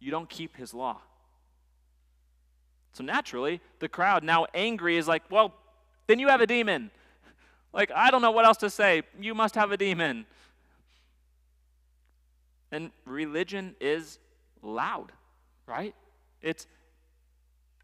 you 0.00 0.10
don't 0.10 0.28
keep 0.28 0.56
his 0.56 0.72
law. 0.72 1.00
So 2.92 3.02
naturally, 3.02 3.60
the 3.78 3.88
crowd, 3.88 4.22
now 4.22 4.46
angry, 4.54 4.96
is 4.96 5.08
like, 5.08 5.22
well, 5.30 5.54
then 6.06 6.18
you 6.18 6.28
have 6.28 6.40
a 6.40 6.46
demon. 6.46 6.90
Like, 7.72 7.90
I 7.90 8.10
don't 8.10 8.20
know 8.20 8.30
what 8.30 8.44
else 8.44 8.58
to 8.58 8.70
say. 8.70 9.02
You 9.18 9.34
must 9.34 9.54
have 9.54 9.72
a 9.72 9.76
demon. 9.76 10.26
And 12.70 12.90
religion 13.06 13.74
is 13.80 14.18
loud, 14.62 15.12
right? 15.66 15.94
It's 16.42 16.66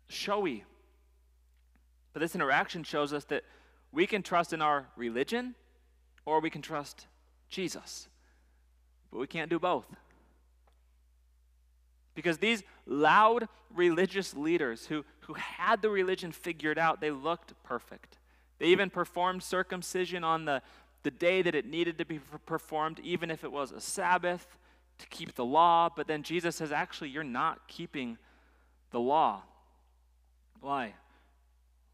showy. 0.09 0.65
But 2.13 2.21
this 2.21 2.35
interaction 2.35 2.85
shows 2.85 3.13
us 3.13 3.25
that 3.27 3.45
we 3.93 4.07
can 4.07 4.23
trust 4.23 4.53
in 4.53 4.61
our 4.61 4.87
religion 4.97 5.55
or 6.27 6.41
we 6.41 6.51
can 6.51 6.63
trust 6.63 7.07
Jesus. 7.49 8.09
But 9.11 9.19
we 9.21 9.27
can't 9.27 9.49
do 9.49 9.59
both. 9.59 9.87
Because 12.19 12.39
these 12.39 12.65
loud 12.85 13.47
religious 13.73 14.35
leaders 14.35 14.87
who, 14.87 15.05
who 15.21 15.35
had 15.35 15.83
the 15.83 15.89
religion 15.89 16.33
figured 16.33 16.77
out, 16.77 17.01
they 17.01 17.13
looked 17.13 17.55
perfect. 17.63 18.19
They 18.59 18.67
even 18.67 18.91
performed 18.91 19.41
circumcision 19.45 20.25
on 20.25 20.45
the, 20.45 20.61
the 21.05 21.13
day 21.13 21.43
that 21.43 21.55
it 21.55 21.65
needed 21.65 21.97
to 21.99 22.05
be 22.05 22.19
performed, 22.45 22.99
even 23.05 23.31
if 23.31 23.45
it 23.45 23.53
was 23.53 23.71
a 23.71 23.81
Sabbath 23.81 24.59
to 24.99 25.07
keep 25.07 25.37
the 25.37 25.45
law. 25.45 25.91
But 25.95 26.09
then 26.09 26.25
Jesus 26.25 26.57
says, 26.57 26.73
actually, 26.73 27.11
you're 27.11 27.23
not 27.23 27.69
keeping 27.69 28.19
the 28.91 28.99
law. 28.99 29.43
Why? 30.61 30.95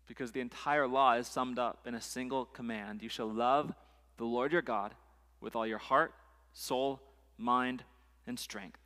Because 0.07 0.33
the 0.33 0.41
entire 0.41 0.89
law 0.89 1.13
is 1.17 1.29
summed 1.29 1.59
up 1.59 1.87
in 1.87 1.95
a 1.95 2.01
single 2.01 2.47
command 2.47 3.03
You 3.03 3.11
shall 3.11 3.31
love 3.31 3.75
the 4.17 4.25
Lord 4.25 4.53
your 4.53 4.63
God 4.63 4.95
with 5.43 5.55
all 5.55 5.67
your 5.67 5.77
heart, 5.77 6.15
soul, 6.55 7.03
mind, 7.37 7.85
and 8.27 8.39
strength. 8.39 8.84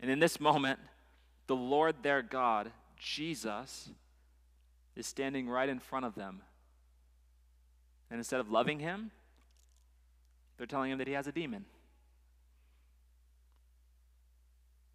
And 0.00 0.10
in 0.10 0.18
this 0.18 0.38
moment, 0.40 0.78
the 1.46 1.56
Lord 1.56 1.96
their 2.02 2.22
God, 2.22 2.70
Jesus, 2.96 3.90
is 4.96 5.06
standing 5.06 5.48
right 5.48 5.68
in 5.68 5.78
front 5.78 6.04
of 6.04 6.14
them. 6.14 6.42
And 8.10 8.18
instead 8.18 8.40
of 8.40 8.50
loving 8.50 8.78
him, 8.78 9.10
they're 10.56 10.66
telling 10.66 10.90
him 10.90 10.98
that 10.98 11.06
he 11.06 11.14
has 11.14 11.26
a 11.26 11.32
demon. 11.32 11.64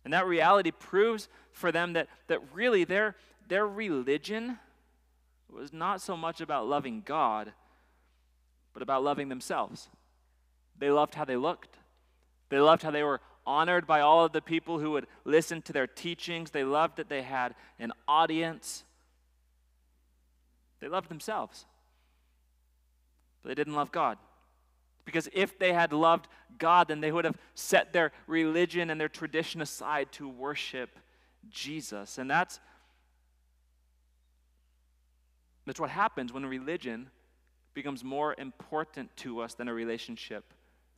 And 0.04 0.14
that 0.14 0.26
reality 0.26 0.72
proves 0.72 1.30
for 1.52 1.72
them 1.72 1.94
that, 1.94 2.08
that 2.28 2.42
really 2.54 2.84
their, 2.84 3.16
their 3.48 3.66
religion 3.66 4.60
was 5.50 5.72
not 5.72 6.02
so 6.02 6.18
much 6.18 6.42
about 6.42 6.68
loving 6.68 7.02
God, 7.06 7.54
but 8.74 8.82
about 8.82 9.04
loving 9.04 9.30
themselves. 9.30 9.88
They 10.78 10.90
loved 10.90 11.16
how 11.16 11.26
they 11.26 11.38
looked, 11.38 11.78
they 12.50 12.60
loved 12.60 12.84
how 12.84 12.92
they 12.92 13.04
were 13.04 13.22
honored 13.46 13.86
by 13.86 14.00
all 14.00 14.26
of 14.26 14.32
the 14.32 14.42
people 14.42 14.80
who 14.80 14.92
would 14.92 15.08
listen 15.26 15.62
to 15.64 15.74
their 15.74 15.88
teachings. 15.88 16.52
They 16.52 16.64
loved 16.64 16.98
that 16.98 17.10
they 17.10 17.22
had 17.22 17.56
an 17.80 17.92
audience. 18.08 18.84
They 20.80 20.88
loved 20.88 21.10
themselves, 21.10 21.66
but 23.42 23.50
they 23.50 23.56
didn't 23.56 23.76
love 23.76 23.92
God. 23.92 24.18
Because 25.06 25.28
if 25.34 25.60
they 25.60 25.74
had 25.74 25.92
loved 25.92 26.28
God, 26.58 26.88
then 26.88 27.02
they 27.02 27.12
would 27.12 27.26
have 27.26 27.38
set 27.56 27.94
their 27.94 28.12
religion 28.28 28.90
and 28.90 29.00
their 29.00 29.10
tradition 29.10 29.62
aside 29.62 30.12
to 30.14 30.28
worship 30.28 30.98
Jesus. 31.50 32.18
And 32.18 32.30
that's, 32.30 32.60
that's 35.66 35.80
what 35.80 35.90
happens 35.90 36.32
when 36.32 36.46
religion 36.46 37.10
becomes 37.74 38.04
more 38.04 38.36
important 38.38 39.16
to 39.18 39.42
us 39.42 39.56
than 39.56 39.68
a 39.68 39.74
relationship 39.74 40.54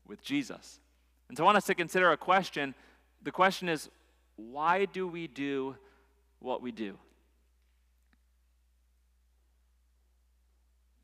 with 0.07 0.21
Jesus. 0.21 0.79
And 1.29 1.37
so 1.37 1.43
I 1.43 1.45
want 1.45 1.57
us 1.57 1.65
to 1.65 1.75
consider 1.75 2.11
a 2.11 2.17
question. 2.17 2.75
The 3.23 3.31
question 3.31 3.69
is 3.69 3.89
why 4.35 4.85
do 4.85 5.07
we 5.07 5.27
do 5.27 5.75
what 6.39 6.61
we 6.61 6.71
do? 6.71 6.97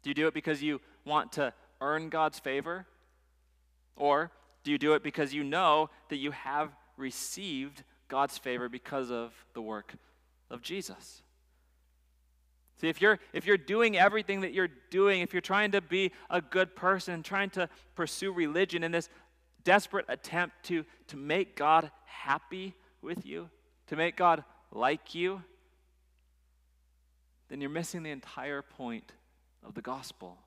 Do 0.04 0.10
you 0.10 0.14
do 0.14 0.28
it 0.28 0.34
because 0.34 0.62
you 0.62 0.82
want 1.06 1.34
to 1.34 1.54
earn 1.80 2.10
God's 2.10 2.40
favor? 2.40 2.86
Or 3.96 4.32
do 4.64 4.72
you 4.72 4.78
do 4.78 4.94
it 4.94 5.04
because 5.04 5.34
you 5.34 5.44
know 5.44 5.90
that 6.10 6.18
you 6.18 6.32
have 6.32 6.70
received 6.98 7.84
God's 8.08 8.38
favor 8.38 8.70
because 8.70 9.12
of 9.12 9.34
the 9.54 9.62
work 9.62 9.94
of 10.50 10.62
Jesus? 10.62 11.22
See, 12.78 12.90
if 12.90 13.00
you're, 13.00 13.20
if 13.32 13.46
you're 13.46 13.58
doing 13.58 13.96
everything 13.96 14.42
that 14.42 14.54
you're 14.54 14.70
doing, 14.90 15.22
if 15.22 15.34
you're 15.34 15.42
trying 15.42 15.72
to 15.72 15.82
be 15.82 16.12
a 16.32 16.42
good 16.42 16.76
person, 16.76 17.22
trying 17.22 17.52
to 17.52 17.70
pursue 17.94 18.32
religion 18.32 18.84
in 18.84 18.92
this 18.92 19.08
desperate 19.64 20.06
attempt 20.10 20.64
to, 20.66 20.86
to 21.08 21.18
make 21.18 21.56
God 21.56 21.92
happy 22.06 22.76
with 23.02 23.26
you, 23.26 23.50
to 23.88 23.96
make 23.96 24.16
God 24.16 24.44
like 24.72 25.16
you, 25.16 25.42
then 27.50 27.60
you're 27.60 27.70
missing 27.70 28.04
the 28.04 28.12
entire 28.12 28.62
point 28.62 29.12
of 29.66 29.74
the 29.74 29.82
gospel. 29.82 30.38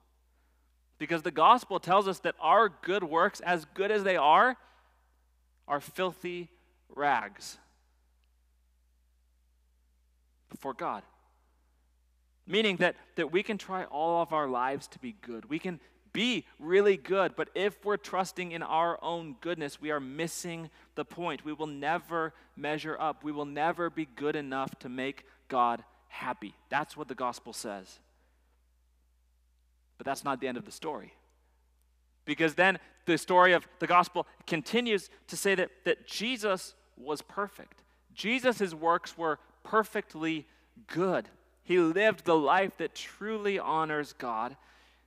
Because 0.98 1.22
the 1.22 1.30
gospel 1.30 1.78
tells 1.78 2.08
us 2.08 2.20
that 2.20 2.34
our 2.40 2.68
good 2.68 3.04
works, 3.04 3.40
as 3.40 3.66
good 3.74 3.90
as 3.90 4.04
they 4.04 4.16
are, 4.16 4.56
are 5.68 5.80
filthy 5.80 6.48
rags 6.88 7.58
before 10.48 10.72
God. 10.72 11.02
Meaning 12.46 12.76
that, 12.76 12.96
that 13.16 13.32
we 13.32 13.42
can 13.42 13.58
try 13.58 13.84
all 13.84 14.22
of 14.22 14.32
our 14.32 14.48
lives 14.48 14.86
to 14.88 14.98
be 14.98 15.14
good. 15.20 15.48
We 15.48 15.58
can 15.58 15.80
be 16.14 16.46
really 16.58 16.96
good. 16.96 17.36
But 17.36 17.50
if 17.54 17.84
we're 17.84 17.98
trusting 17.98 18.52
in 18.52 18.62
our 18.62 18.98
own 19.02 19.36
goodness, 19.42 19.78
we 19.78 19.90
are 19.90 20.00
missing 20.00 20.70
the 20.94 21.04
point. 21.04 21.44
We 21.44 21.52
will 21.52 21.66
never 21.66 22.32
measure 22.56 22.96
up. 22.98 23.22
We 23.22 23.32
will 23.32 23.44
never 23.44 23.90
be 23.90 24.06
good 24.16 24.36
enough 24.36 24.78
to 24.78 24.88
make 24.88 25.26
God 25.48 25.84
happy. 26.08 26.54
That's 26.70 26.96
what 26.96 27.08
the 27.08 27.14
gospel 27.14 27.52
says. 27.52 27.98
But 29.98 30.06
that's 30.06 30.24
not 30.24 30.40
the 30.40 30.48
end 30.48 30.56
of 30.56 30.64
the 30.64 30.72
story. 30.72 31.12
Because 32.24 32.54
then 32.54 32.78
the 33.04 33.18
story 33.18 33.52
of 33.52 33.66
the 33.80 33.86
gospel 33.86 34.26
continues 34.46 35.10
to 35.28 35.36
say 35.36 35.54
that, 35.56 35.70
that 35.84 36.06
Jesus 36.06 36.74
was 36.96 37.20
perfect. 37.20 37.82
Jesus' 38.14 38.72
works 38.72 39.18
were 39.18 39.38
perfectly 39.64 40.46
good. 40.86 41.28
He 41.64 41.78
lived 41.78 42.24
the 42.24 42.36
life 42.36 42.76
that 42.78 42.94
truly 42.94 43.58
honors 43.58 44.12
God. 44.12 44.56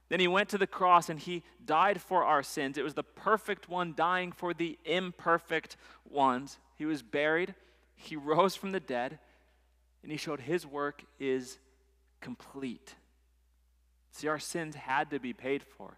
Then 0.09 0.19
he 0.19 0.27
went 0.27 0.49
to 0.49 0.57
the 0.57 0.67
cross 0.67 1.09
and 1.09 1.19
he 1.19 1.43
died 1.65 2.01
for 2.01 2.23
our 2.23 2.41
sins. 2.41 2.77
It 2.77 2.83
was 2.83 2.93
the 2.93 3.03
perfect 3.03 3.67
one 3.67 3.93
dying 3.95 4.31
for 4.31 4.53
the 4.53 4.77
imperfect 4.85 5.75
ones. 6.09 6.59
He 6.77 6.85
was 6.85 7.01
buried, 7.01 7.55
he 7.95 8.15
rose 8.15 8.55
from 8.55 8.71
the 8.71 8.79
dead, 8.79 9.19
and 10.03 10.11
he 10.11 10.17
showed 10.17 10.41
his 10.41 10.65
work 10.65 11.03
is 11.19 11.57
complete. 12.21 12.95
See, 14.11 14.27
our 14.27 14.39
sins 14.39 14.75
had 14.75 15.09
to 15.11 15.19
be 15.19 15.33
paid 15.33 15.63
for. 15.63 15.97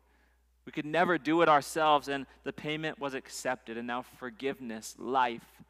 We 0.65 0.71
could 0.71 0.85
never 0.85 1.17
do 1.17 1.41
it 1.41 1.49
ourselves, 1.49 2.07
and 2.07 2.25
the 2.43 2.53
payment 2.53 2.99
was 2.99 3.13
accepted, 3.13 3.77
and 3.77 3.87
now 3.87 4.01
forgiveness, 4.01 4.95
life, 4.97 5.61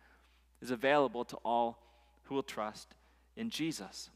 is 0.62 0.72
available 0.72 1.24
to 1.26 1.38
all 1.38 1.80
who 2.24 2.36
will 2.36 2.44
trust 2.44 2.96
in 3.36 3.50
Jesus. 3.50 4.10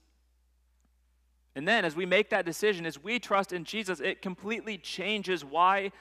And 1.55 1.67
then, 1.67 1.85
as 1.85 1.95
we 1.95 2.05
make 2.05 2.29
that 2.31 2.45
decision, 2.45 2.85
as 2.85 3.01
we 3.01 3.19
trust 3.19 3.53
in 3.53 3.63
Jesus, 3.63 3.99
it 3.99 4.21
completely 4.21 4.77
changes 4.77 5.45
why 5.45 5.91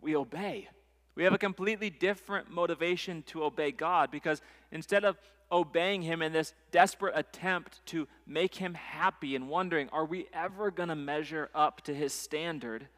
we 0.00 0.16
obey. 0.16 0.68
We 1.14 1.24
have 1.24 1.32
a 1.32 1.38
completely 1.38 1.90
different 1.90 2.50
motivation 2.50 3.22
to 3.24 3.44
obey 3.44 3.72
God 3.72 4.10
because 4.10 4.40
instead 4.70 5.04
of 5.04 5.16
obeying 5.50 6.02
Him 6.02 6.22
in 6.22 6.32
this 6.32 6.52
desperate 6.70 7.14
attempt 7.16 7.84
to 7.86 8.06
make 8.26 8.54
Him 8.54 8.74
happy 8.74 9.34
and 9.34 9.48
wondering, 9.48 9.88
are 9.90 10.04
we 10.04 10.26
ever 10.32 10.70
going 10.70 10.90
to 10.90 10.94
measure 10.94 11.48
up 11.54 11.82
to 11.82 11.94
His 11.94 12.12
standard? 12.12 12.88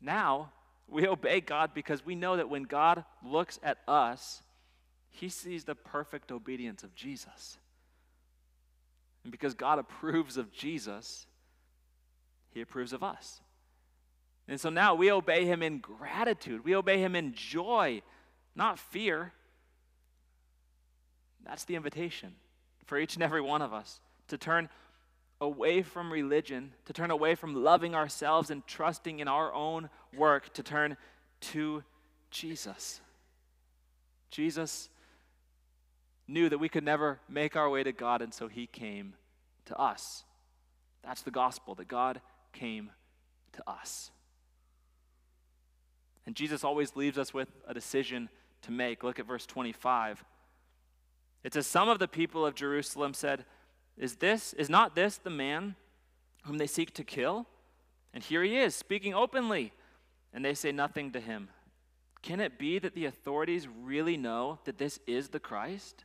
Now, 0.00 0.52
we 0.88 1.06
obey 1.06 1.40
God 1.40 1.72
because 1.74 2.04
we 2.04 2.14
know 2.14 2.36
that 2.36 2.48
when 2.48 2.64
God 2.64 3.04
looks 3.24 3.58
at 3.62 3.78
us, 3.88 4.42
He 5.10 5.28
sees 5.28 5.64
the 5.64 5.74
perfect 5.74 6.30
obedience 6.30 6.82
of 6.82 6.94
Jesus. 6.94 7.58
And 9.22 9.30
because 9.30 9.54
God 9.54 9.78
approves 9.78 10.36
of 10.36 10.52
Jesus, 10.52 11.26
He 12.50 12.60
approves 12.60 12.92
of 12.92 13.02
us. 13.02 13.40
And 14.48 14.60
so 14.60 14.70
now 14.70 14.94
we 14.94 15.10
obey 15.10 15.46
him 15.46 15.62
in 15.62 15.78
gratitude. 15.78 16.64
We 16.64 16.74
obey 16.74 16.98
him 16.98 17.14
in 17.14 17.34
joy, 17.34 18.02
not 18.54 18.78
fear. 18.78 19.32
That's 21.44 21.64
the 21.64 21.76
invitation 21.76 22.34
for 22.84 22.98
each 22.98 23.14
and 23.14 23.22
every 23.22 23.40
one 23.40 23.62
of 23.62 23.72
us 23.72 24.00
to 24.28 24.38
turn 24.38 24.68
away 25.40 25.82
from 25.82 26.12
religion, 26.12 26.72
to 26.86 26.92
turn 26.92 27.10
away 27.10 27.34
from 27.34 27.54
loving 27.54 27.94
ourselves 27.94 28.50
and 28.50 28.66
trusting 28.66 29.20
in 29.20 29.28
our 29.28 29.52
own 29.52 29.88
work, 30.16 30.52
to 30.54 30.62
turn 30.62 30.96
to 31.40 31.82
Jesus. 32.30 33.00
Jesus 34.30 34.88
knew 36.28 36.48
that 36.48 36.58
we 36.58 36.68
could 36.68 36.84
never 36.84 37.20
make 37.28 37.56
our 37.56 37.68
way 37.68 37.82
to 37.82 37.92
God, 37.92 38.22
and 38.22 38.32
so 38.32 38.48
he 38.48 38.66
came 38.66 39.14
to 39.66 39.76
us. 39.76 40.24
That's 41.02 41.22
the 41.22 41.30
gospel, 41.30 41.74
that 41.76 41.88
God 41.88 42.20
came 42.52 42.90
to 43.52 43.62
us. 43.68 44.10
And 46.26 46.36
Jesus 46.36 46.64
always 46.64 46.94
leaves 46.94 47.18
us 47.18 47.34
with 47.34 47.48
a 47.66 47.74
decision 47.74 48.28
to 48.62 48.70
make. 48.70 49.02
Look 49.02 49.18
at 49.18 49.26
verse 49.26 49.46
25. 49.46 50.24
It 51.42 51.54
says, 51.54 51.66
Some 51.66 51.88
of 51.88 51.98
the 51.98 52.08
people 52.08 52.46
of 52.46 52.54
Jerusalem 52.54 53.14
said, 53.14 53.44
Is 53.96 54.16
this, 54.16 54.52
is 54.52 54.70
not 54.70 54.94
this 54.94 55.16
the 55.18 55.30
man 55.30 55.74
whom 56.44 56.58
they 56.58 56.66
seek 56.66 56.94
to 56.94 57.04
kill? 57.04 57.46
And 58.14 58.22
here 58.22 58.42
he 58.42 58.58
is, 58.58 58.74
speaking 58.74 59.14
openly, 59.14 59.72
and 60.32 60.44
they 60.44 60.54
say 60.54 60.70
nothing 60.70 61.12
to 61.12 61.20
him. 61.20 61.48
Can 62.22 62.40
it 62.40 62.58
be 62.58 62.78
that 62.78 62.94
the 62.94 63.06
authorities 63.06 63.66
really 63.66 64.16
know 64.16 64.60
that 64.64 64.78
this 64.78 65.00
is 65.06 65.30
the 65.30 65.40
Christ? 65.40 66.04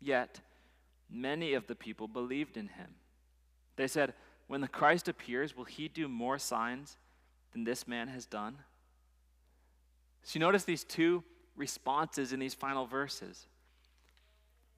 Yet 0.00 0.40
many 1.10 1.54
of 1.54 1.66
the 1.66 1.74
people 1.74 2.08
believed 2.08 2.56
in 2.56 2.68
him. 2.68 2.94
They 3.76 3.86
said, 3.86 4.14
When 4.46 4.60
the 4.60 4.68
Christ 4.68 5.08
appears, 5.08 5.56
will 5.56 5.64
he 5.64 5.88
do 5.88 6.08
more 6.08 6.38
signs 6.38 6.96
than 7.52 7.64
this 7.64 7.86
man 7.86 8.08
has 8.08 8.26
done? 8.26 8.56
So 10.22 10.38
you 10.38 10.40
notice 10.40 10.64
these 10.64 10.84
two 10.84 11.22
responses 11.56 12.32
in 12.32 12.40
these 12.40 12.54
final 12.54 12.86
verses. 12.86 13.46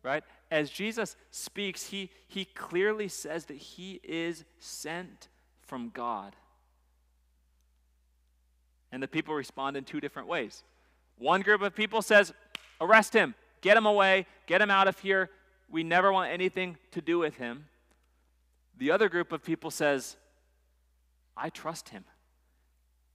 Right? 0.02 0.22
As 0.50 0.70
Jesus 0.70 1.16
speaks, 1.30 1.86
he, 1.86 2.10
he 2.28 2.44
clearly 2.44 3.08
says 3.08 3.46
that 3.46 3.56
he 3.56 4.00
is 4.04 4.44
sent 4.58 5.28
from 5.62 5.90
God. 5.90 6.36
And 8.92 9.02
the 9.02 9.08
people 9.08 9.34
respond 9.34 9.76
in 9.76 9.84
two 9.84 10.00
different 10.00 10.28
ways. 10.28 10.62
One 11.18 11.42
group 11.42 11.62
of 11.62 11.74
people 11.74 12.00
says, 12.00 12.32
Arrest 12.80 13.12
him, 13.12 13.34
get 13.60 13.76
him 13.76 13.86
away, 13.86 14.26
get 14.46 14.60
him 14.60 14.70
out 14.70 14.88
of 14.88 14.98
here. 15.00 15.30
We 15.70 15.82
never 15.82 16.12
want 16.12 16.32
anything 16.32 16.76
to 16.92 17.00
do 17.00 17.18
with 17.18 17.36
him. 17.36 17.66
The 18.76 18.90
other 18.90 19.08
group 19.08 19.32
of 19.32 19.44
people 19.44 19.70
says, 19.70 20.16
I 21.36 21.50
trust 21.50 21.90
him. 21.90 22.04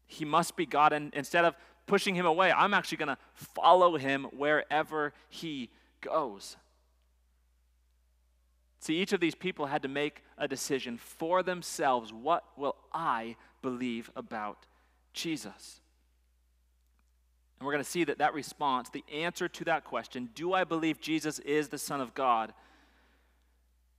He 0.05 0.25
must 0.25 0.55
be 0.55 0.65
God. 0.65 0.93
And 0.93 1.13
instead 1.13 1.45
of 1.45 1.55
pushing 1.85 2.15
him 2.15 2.25
away. 2.25 2.51
I'm 2.51 2.73
actually 2.73 2.97
going 2.97 3.09
to 3.09 3.17
follow 3.33 3.97
him 3.97 4.25
wherever 4.35 5.13
he 5.29 5.69
goes. 6.01 6.57
See, 8.79 8.95
each 8.95 9.13
of 9.13 9.19
these 9.19 9.35
people 9.35 9.67
had 9.67 9.81
to 9.83 9.87
make 9.87 10.23
a 10.37 10.47
decision 10.47 10.97
for 10.97 11.41
themselves. 11.41 12.11
What 12.11 12.43
will 12.57 12.75
I 12.93 13.35
believe 13.61 14.11
about 14.15 14.65
Jesus? 15.13 15.79
And 17.63 17.65
we're 17.65 17.75
going 17.75 17.85
to 17.85 17.89
see 17.89 18.03
that 18.03 18.17
that 18.17 18.33
response, 18.33 18.89
the 18.89 19.05
answer 19.09 19.47
to 19.47 19.63
that 19.63 19.85
question, 19.85 20.27
do 20.35 20.51
I 20.51 20.65
believe 20.65 20.99
Jesus 20.99 21.39
is 21.39 21.69
the 21.69 21.77
Son 21.77 22.01
of 22.01 22.13
God? 22.13 22.53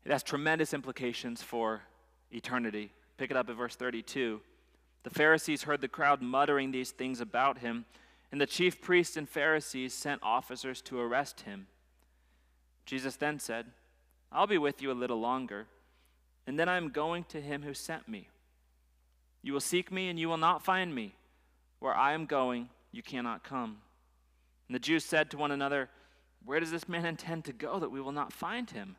It 0.05 0.13
has 0.13 0.23
tremendous 0.23 0.75
implications 0.75 1.41
for 1.41 1.81
eternity. 2.31 2.93
Pick 3.17 3.31
it 3.31 3.39
up 3.39 3.49
at 3.49 3.57
verse 3.57 3.75
32. 3.75 4.43
The 5.05 5.09
Pharisees 5.09 5.63
heard 5.63 5.81
the 5.81 5.89
crowd 5.89 6.21
muttering 6.21 6.73
these 6.73 6.91
things 6.91 7.23
about 7.23 7.61
him, 7.61 7.87
and 8.31 8.39
the 8.39 8.45
chief 8.45 8.83
priests 8.83 9.17
and 9.17 9.27
Pharisees 9.27 9.95
sent 9.95 10.23
officers 10.23 10.83
to 10.83 11.01
arrest 11.01 11.41
him. 11.41 11.67
Jesus 12.85 13.17
then 13.17 13.39
said, 13.39 13.65
I'll 14.31 14.47
be 14.47 14.59
with 14.59 14.83
you 14.83 14.91
a 14.91 14.93
little 14.93 15.21
longer, 15.21 15.69
and 16.47 16.59
then 16.59 16.69
I 16.69 16.77
am 16.77 16.91
going 16.91 17.25
to 17.31 17.41
him 17.41 17.63
who 17.63 17.73
sent 17.73 18.09
me. 18.09 18.29
You 19.41 19.55
will 19.55 19.61
seek 19.61 19.91
me, 19.91 20.11
and 20.11 20.19
you 20.19 20.29
will 20.29 20.37
not 20.37 20.63
find 20.63 20.95
me. 20.95 21.15
Where 21.79 21.95
I 21.95 22.13
am 22.13 22.27
going, 22.27 22.69
you 22.97 23.03
cannot 23.03 23.45
come. 23.45 23.79
And 24.69 24.75
the 24.75 24.81
Jews 24.81 25.05
said 25.05 25.31
to 25.31 25.39
one 25.39 25.51
another, 25.51 25.89
Where 26.45 26.61
does 26.61 26.71
this 26.71 26.89
man 26.89 27.05
intend 27.05 27.45
to 27.47 27.53
go 27.53 27.79
that 27.79 27.91
we 27.91 28.01
will 28.01 28.13
not 28.13 28.33
find 28.33 28.71
him? 28.71 28.97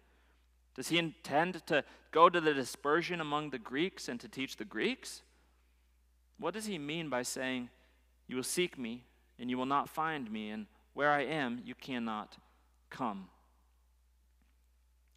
Does 0.76 0.90
he 0.90 0.98
intend 0.98 1.66
to 1.68 1.84
go 2.12 2.30
to 2.30 2.42
the 2.42 2.54
dispersion 2.54 3.22
among 3.22 3.50
the 3.50 3.60
Greeks 3.60 4.10
and 4.10 4.20
to 4.20 4.28
teach 4.28 4.58
the 4.58 4.66
Greeks? 4.66 5.22
What 6.38 6.54
does 6.54 6.66
he 6.66 6.78
mean 6.78 7.10
by 7.10 7.24
saying, 7.24 7.70
You 8.28 8.36
will 8.36 8.44
seek 8.44 8.78
me, 8.78 9.04
and 9.40 9.50
you 9.50 9.58
will 9.58 9.66
not 9.66 9.90
find 9.90 10.30
me, 10.30 10.50
and 10.50 10.66
where 10.94 11.12
I 11.12 11.22
am, 11.24 11.62
you 11.66 11.76
cannot 11.76 12.38
come? 12.90 13.30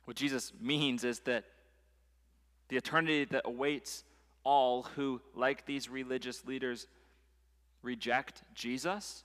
What 0.05 0.17
Jesus 0.17 0.53
means 0.61 1.05
is 1.05 1.21
that 1.21 1.45
the 2.69 2.77
eternity 2.77 3.25
that 3.27 3.43
awaits 3.45 4.05
all 4.45 4.85
who, 4.95 5.21
like 5.35 5.67
these 5.67 5.89
religious 5.89 6.45
leaders, 6.45 6.87
reject 7.89 8.43
Jesus, 8.55 9.25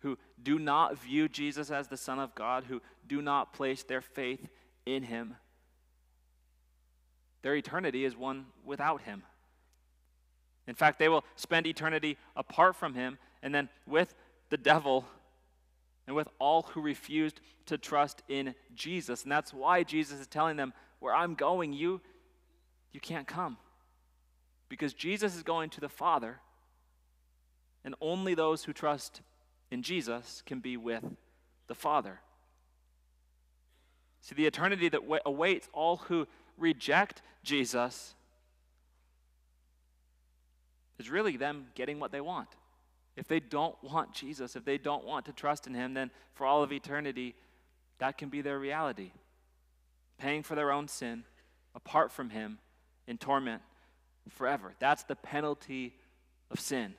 who 0.00 0.16
do 0.42 0.58
not 0.58 0.98
view 0.98 1.28
Jesus 1.28 1.70
as 1.70 1.88
the 1.88 1.96
Son 1.96 2.18
of 2.18 2.34
God, 2.34 2.64
who 2.64 2.80
do 3.06 3.20
not 3.20 3.52
place 3.52 3.82
their 3.82 4.00
faith 4.00 4.48
in 4.86 5.02
him, 5.02 5.36
their 7.42 7.54
eternity 7.54 8.04
is 8.04 8.16
one 8.16 8.46
without 8.64 9.02
him. 9.02 9.24
In 10.66 10.74
fact, 10.74 10.98
they 10.98 11.08
will 11.08 11.24
spend 11.36 11.66
eternity 11.66 12.16
apart 12.36 12.76
from 12.76 12.94
him 12.94 13.18
and 13.42 13.54
then 13.54 13.68
with 13.86 14.14
the 14.48 14.56
devil 14.56 15.04
and 16.06 16.16
with 16.16 16.28
all 16.38 16.62
who 16.62 16.80
refused 16.80 17.40
to 17.66 17.76
trust 17.76 18.22
in 18.28 18.54
Jesus. 18.74 19.24
And 19.24 19.32
that's 19.32 19.52
why 19.52 19.82
Jesus 19.82 20.20
is 20.20 20.28
telling 20.28 20.56
them, 20.56 20.72
Where 21.00 21.14
I'm 21.14 21.34
going, 21.34 21.72
you, 21.72 22.00
you 22.92 23.00
can't 23.00 23.26
come. 23.26 23.56
Because 24.68 24.94
Jesus 24.94 25.36
is 25.36 25.42
going 25.42 25.68
to 25.70 25.80
the 25.80 25.88
Father, 25.88 26.38
and 27.84 27.94
only 28.00 28.34
those 28.34 28.64
who 28.64 28.72
trust 28.72 29.20
in 29.70 29.82
Jesus 29.82 30.42
can 30.46 30.60
be 30.60 30.76
with 30.76 31.04
the 31.66 31.74
Father. 31.74 32.20
See, 34.20 34.34
the 34.34 34.46
eternity 34.46 34.88
that 34.88 35.00
awaits 35.26 35.68
all 35.72 35.96
who 35.96 36.28
reject 36.56 37.22
Jesus 37.42 38.14
is 40.98 41.10
really 41.10 41.36
them 41.36 41.66
getting 41.74 41.98
what 41.98 42.12
they 42.12 42.20
want. 42.20 42.48
If 43.16 43.26
they 43.26 43.40
don't 43.40 43.74
want 43.82 44.14
Jesus, 44.14 44.54
if 44.54 44.64
they 44.64 44.78
don't 44.78 45.04
want 45.04 45.26
to 45.26 45.32
trust 45.32 45.66
in 45.66 45.74
Him, 45.74 45.94
then 45.94 46.10
for 46.34 46.46
all 46.46 46.62
of 46.62 46.72
eternity, 46.72 47.34
that 47.98 48.16
can 48.16 48.28
be 48.28 48.42
their 48.42 48.58
reality. 48.58 49.10
paying 50.22 50.44
for 50.44 50.54
their 50.54 50.70
own 50.70 50.86
sin 50.86 51.24
apart 51.74 52.12
from 52.12 52.30
Him 52.30 52.58
in 53.08 53.18
torment 53.18 53.60
forever. 54.30 54.72
That's 54.78 55.02
the 55.02 55.16
penalty 55.16 55.94
of 56.48 56.60
sin. 56.60 56.94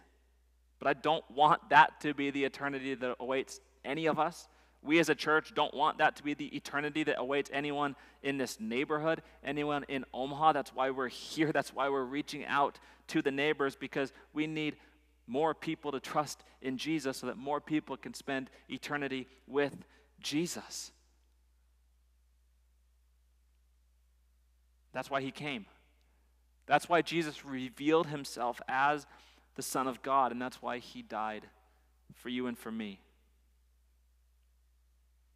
But 0.84 0.98
I 0.98 1.00
don't 1.00 1.24
want 1.32 1.69
that 1.69 2.02
to 2.02 2.13
be 2.13 2.30
the 2.30 2.43
eternity 2.43 2.93
that 2.93 3.15
awaits 3.17 3.62
any 3.86 4.06
of 4.08 4.19
us. 4.19 4.50
We 4.82 5.00
as 5.00 5.08
a 5.08 5.15
church 5.15 5.54
don't 5.56 5.74
want 5.74 6.00
that 6.00 6.17
to 6.17 6.24
be 6.24 6.34
the 6.34 6.54
eternity 6.54 7.06
that 7.06 7.17
awaits 7.17 7.50
anyone 7.54 7.96
in 8.22 8.38
this 8.38 8.60
neighborhood, 8.60 9.22
anyone 9.46 9.86
in 9.88 10.04
Omaha. 10.13 10.52
That's 10.52 10.76
why 10.76 10.89
we're 10.89 11.08
here. 11.08 11.54
That's 11.54 11.74
why 11.74 11.88
we're 11.88 12.04
reaching 12.04 12.43
out 12.43 12.80
to 13.08 13.22
the 13.22 13.32
neighbors 13.32 13.78
because 13.78 14.12
we 14.34 14.46
need 14.46 14.76
more 15.26 15.54
people 15.54 15.93
to 15.93 16.02
trust 16.02 16.43
in 16.62 16.78
Jesus 16.78 17.15
so 17.15 17.28
that 17.28 17.38
more 17.38 17.62
people 17.62 17.96
can 17.96 18.13
spend 18.13 18.50
eternity 18.67 19.30
with 19.48 19.86
Jesus. 20.19 20.91
That's 24.91 25.10
why 25.10 25.22
he 25.22 25.32
came. 25.32 25.65
That's 26.65 26.89
why 26.89 27.04
Jesus 27.04 27.46
revealed 27.46 28.08
himself 28.08 28.60
as 28.67 29.06
the 29.56 29.62
Son 29.62 29.88
of 29.88 30.02
God, 30.02 30.32
and 30.32 30.42
that's 30.42 30.62
why 30.62 30.80
he 30.80 31.02
died 31.02 31.46
for 32.13 32.30
you 32.30 32.48
and 32.48 32.58
for 32.58 32.72
me. 32.72 33.00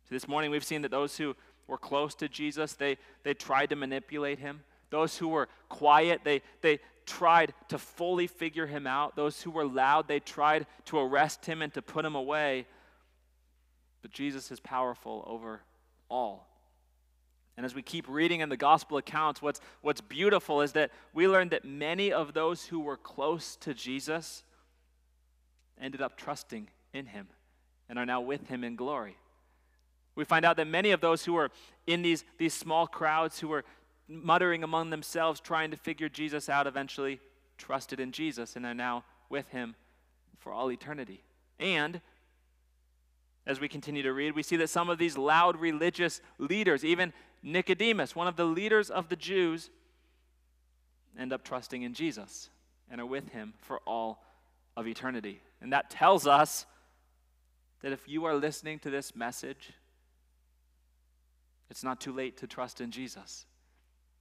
So 0.07 0.15
this 0.15 0.27
morning 0.27 0.51
we've 0.51 0.63
seen 0.63 0.81
that 0.83 0.91
those 0.91 1.17
who 1.17 1.35
were 1.67 1.77
close 1.77 2.15
to 2.15 2.29
Jesus, 2.29 2.73
they, 2.73 2.97
they 3.23 3.33
tried 3.33 3.69
to 3.71 3.75
manipulate 3.75 4.39
him. 4.39 4.61
Those 4.89 5.17
who 5.17 5.27
were 5.27 5.49
quiet, 5.67 6.21
they, 6.23 6.41
they 6.61 6.79
tried 7.05 7.53
to 7.69 7.77
fully 7.77 8.27
figure 8.27 8.67
him 8.67 8.87
out. 8.87 9.15
Those 9.15 9.41
who 9.41 9.51
were 9.51 9.65
loud, 9.65 10.07
they 10.07 10.19
tried 10.19 10.65
to 10.85 10.99
arrest 10.99 11.45
him 11.45 11.61
and 11.61 11.73
to 11.73 11.81
put 11.81 12.05
him 12.05 12.15
away. 12.15 12.65
But 14.01 14.11
Jesus 14.11 14.51
is 14.51 14.59
powerful 14.59 15.23
over 15.27 15.61
all. 16.09 16.47
And 17.57 17.65
as 17.65 17.73
we 17.73 17.81
keep 17.81 18.07
reading 18.07 18.41
in 18.41 18.49
the 18.49 18.57
gospel 18.57 18.97
accounts, 18.97 19.41
what's, 19.41 19.59
what's 19.81 19.99
beautiful 19.99 20.61
is 20.61 20.73
that 20.73 20.91
we 21.11 21.27
learn 21.27 21.49
that 21.49 21.65
many 21.65 22.11
of 22.13 22.33
those 22.33 22.65
who 22.65 22.79
were 22.79 22.97
close 22.97 23.55
to 23.57 23.73
Jesus 23.73 24.43
ended 25.81 26.01
up 26.01 26.15
trusting 26.15 26.69
in 26.93 27.07
him 27.07 27.27
and 27.89 27.97
are 27.97 28.05
now 28.05 28.21
with 28.21 28.47
him 28.47 28.63
in 28.63 28.75
glory. 28.75 29.17
We 30.15 30.23
find 30.23 30.45
out 30.45 30.57
that 30.57 30.67
many 30.67 30.91
of 30.91 31.01
those 31.01 31.25
who 31.25 31.33
were 31.33 31.49
in 31.87 32.03
these, 32.03 32.23
these 32.37 32.53
small 32.53 32.85
crowds 32.85 33.39
who 33.39 33.47
were 33.47 33.65
muttering 34.07 34.63
among 34.63 34.91
themselves, 34.91 35.39
trying 35.39 35.71
to 35.71 35.77
figure 35.77 36.09
Jesus 36.09 36.49
out, 36.49 36.67
eventually 36.67 37.19
trusted 37.57 37.99
in 37.99 38.11
Jesus 38.11 38.55
and 38.55 38.65
are 38.65 38.73
now 38.73 39.03
with 39.29 39.49
him 39.49 39.75
for 40.37 40.51
all 40.51 40.71
eternity. 40.71 41.23
And 41.59 42.01
as 43.45 43.59
we 43.59 43.67
continue 43.67 44.03
to 44.03 44.13
read, 44.13 44.35
we 44.35 44.43
see 44.43 44.57
that 44.57 44.69
some 44.69 44.89
of 44.89 44.97
these 44.97 45.17
loud 45.17 45.57
religious 45.57 46.21
leaders, 46.37 46.83
even 46.83 47.13
Nicodemus, 47.43 48.15
one 48.15 48.27
of 48.27 48.35
the 48.35 48.45
leaders 48.45 48.89
of 48.89 49.09
the 49.09 49.15
Jews, 49.15 49.69
end 51.17 51.33
up 51.33 51.43
trusting 51.43 51.81
in 51.81 51.93
Jesus 51.93 52.49
and 52.89 53.01
are 53.01 53.05
with 53.05 53.29
him 53.29 53.53
for 53.59 53.79
all 53.85 54.23
of 54.75 54.87
eternity. 54.87 55.41
And 55.61 55.73
that 55.73 55.89
tells 55.89 56.27
us 56.27 56.65
that 57.81 57.91
if 57.91 58.07
you 58.07 58.25
are 58.25 58.35
listening 58.35 58.79
to 58.79 58.89
this 58.89 59.15
message, 59.15 59.73
it's 61.69 61.83
not 61.83 61.99
too 61.99 62.13
late 62.13 62.37
to 62.37 62.47
trust 62.47 62.81
in 62.81 62.91
Jesus. 62.91 63.45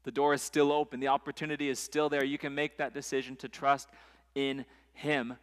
The 0.04 0.10
door 0.10 0.34
is 0.34 0.42
still 0.42 0.72
open, 0.72 1.00
the 1.00 1.08
opportunity 1.08 1.68
is 1.68 1.78
still 1.78 2.08
there. 2.08 2.24
You 2.24 2.38
can 2.38 2.54
make 2.54 2.78
that 2.78 2.94
decision 2.94 3.36
to 3.36 3.48
trust 3.48 3.88
in 4.34 4.64
him. 4.92 5.36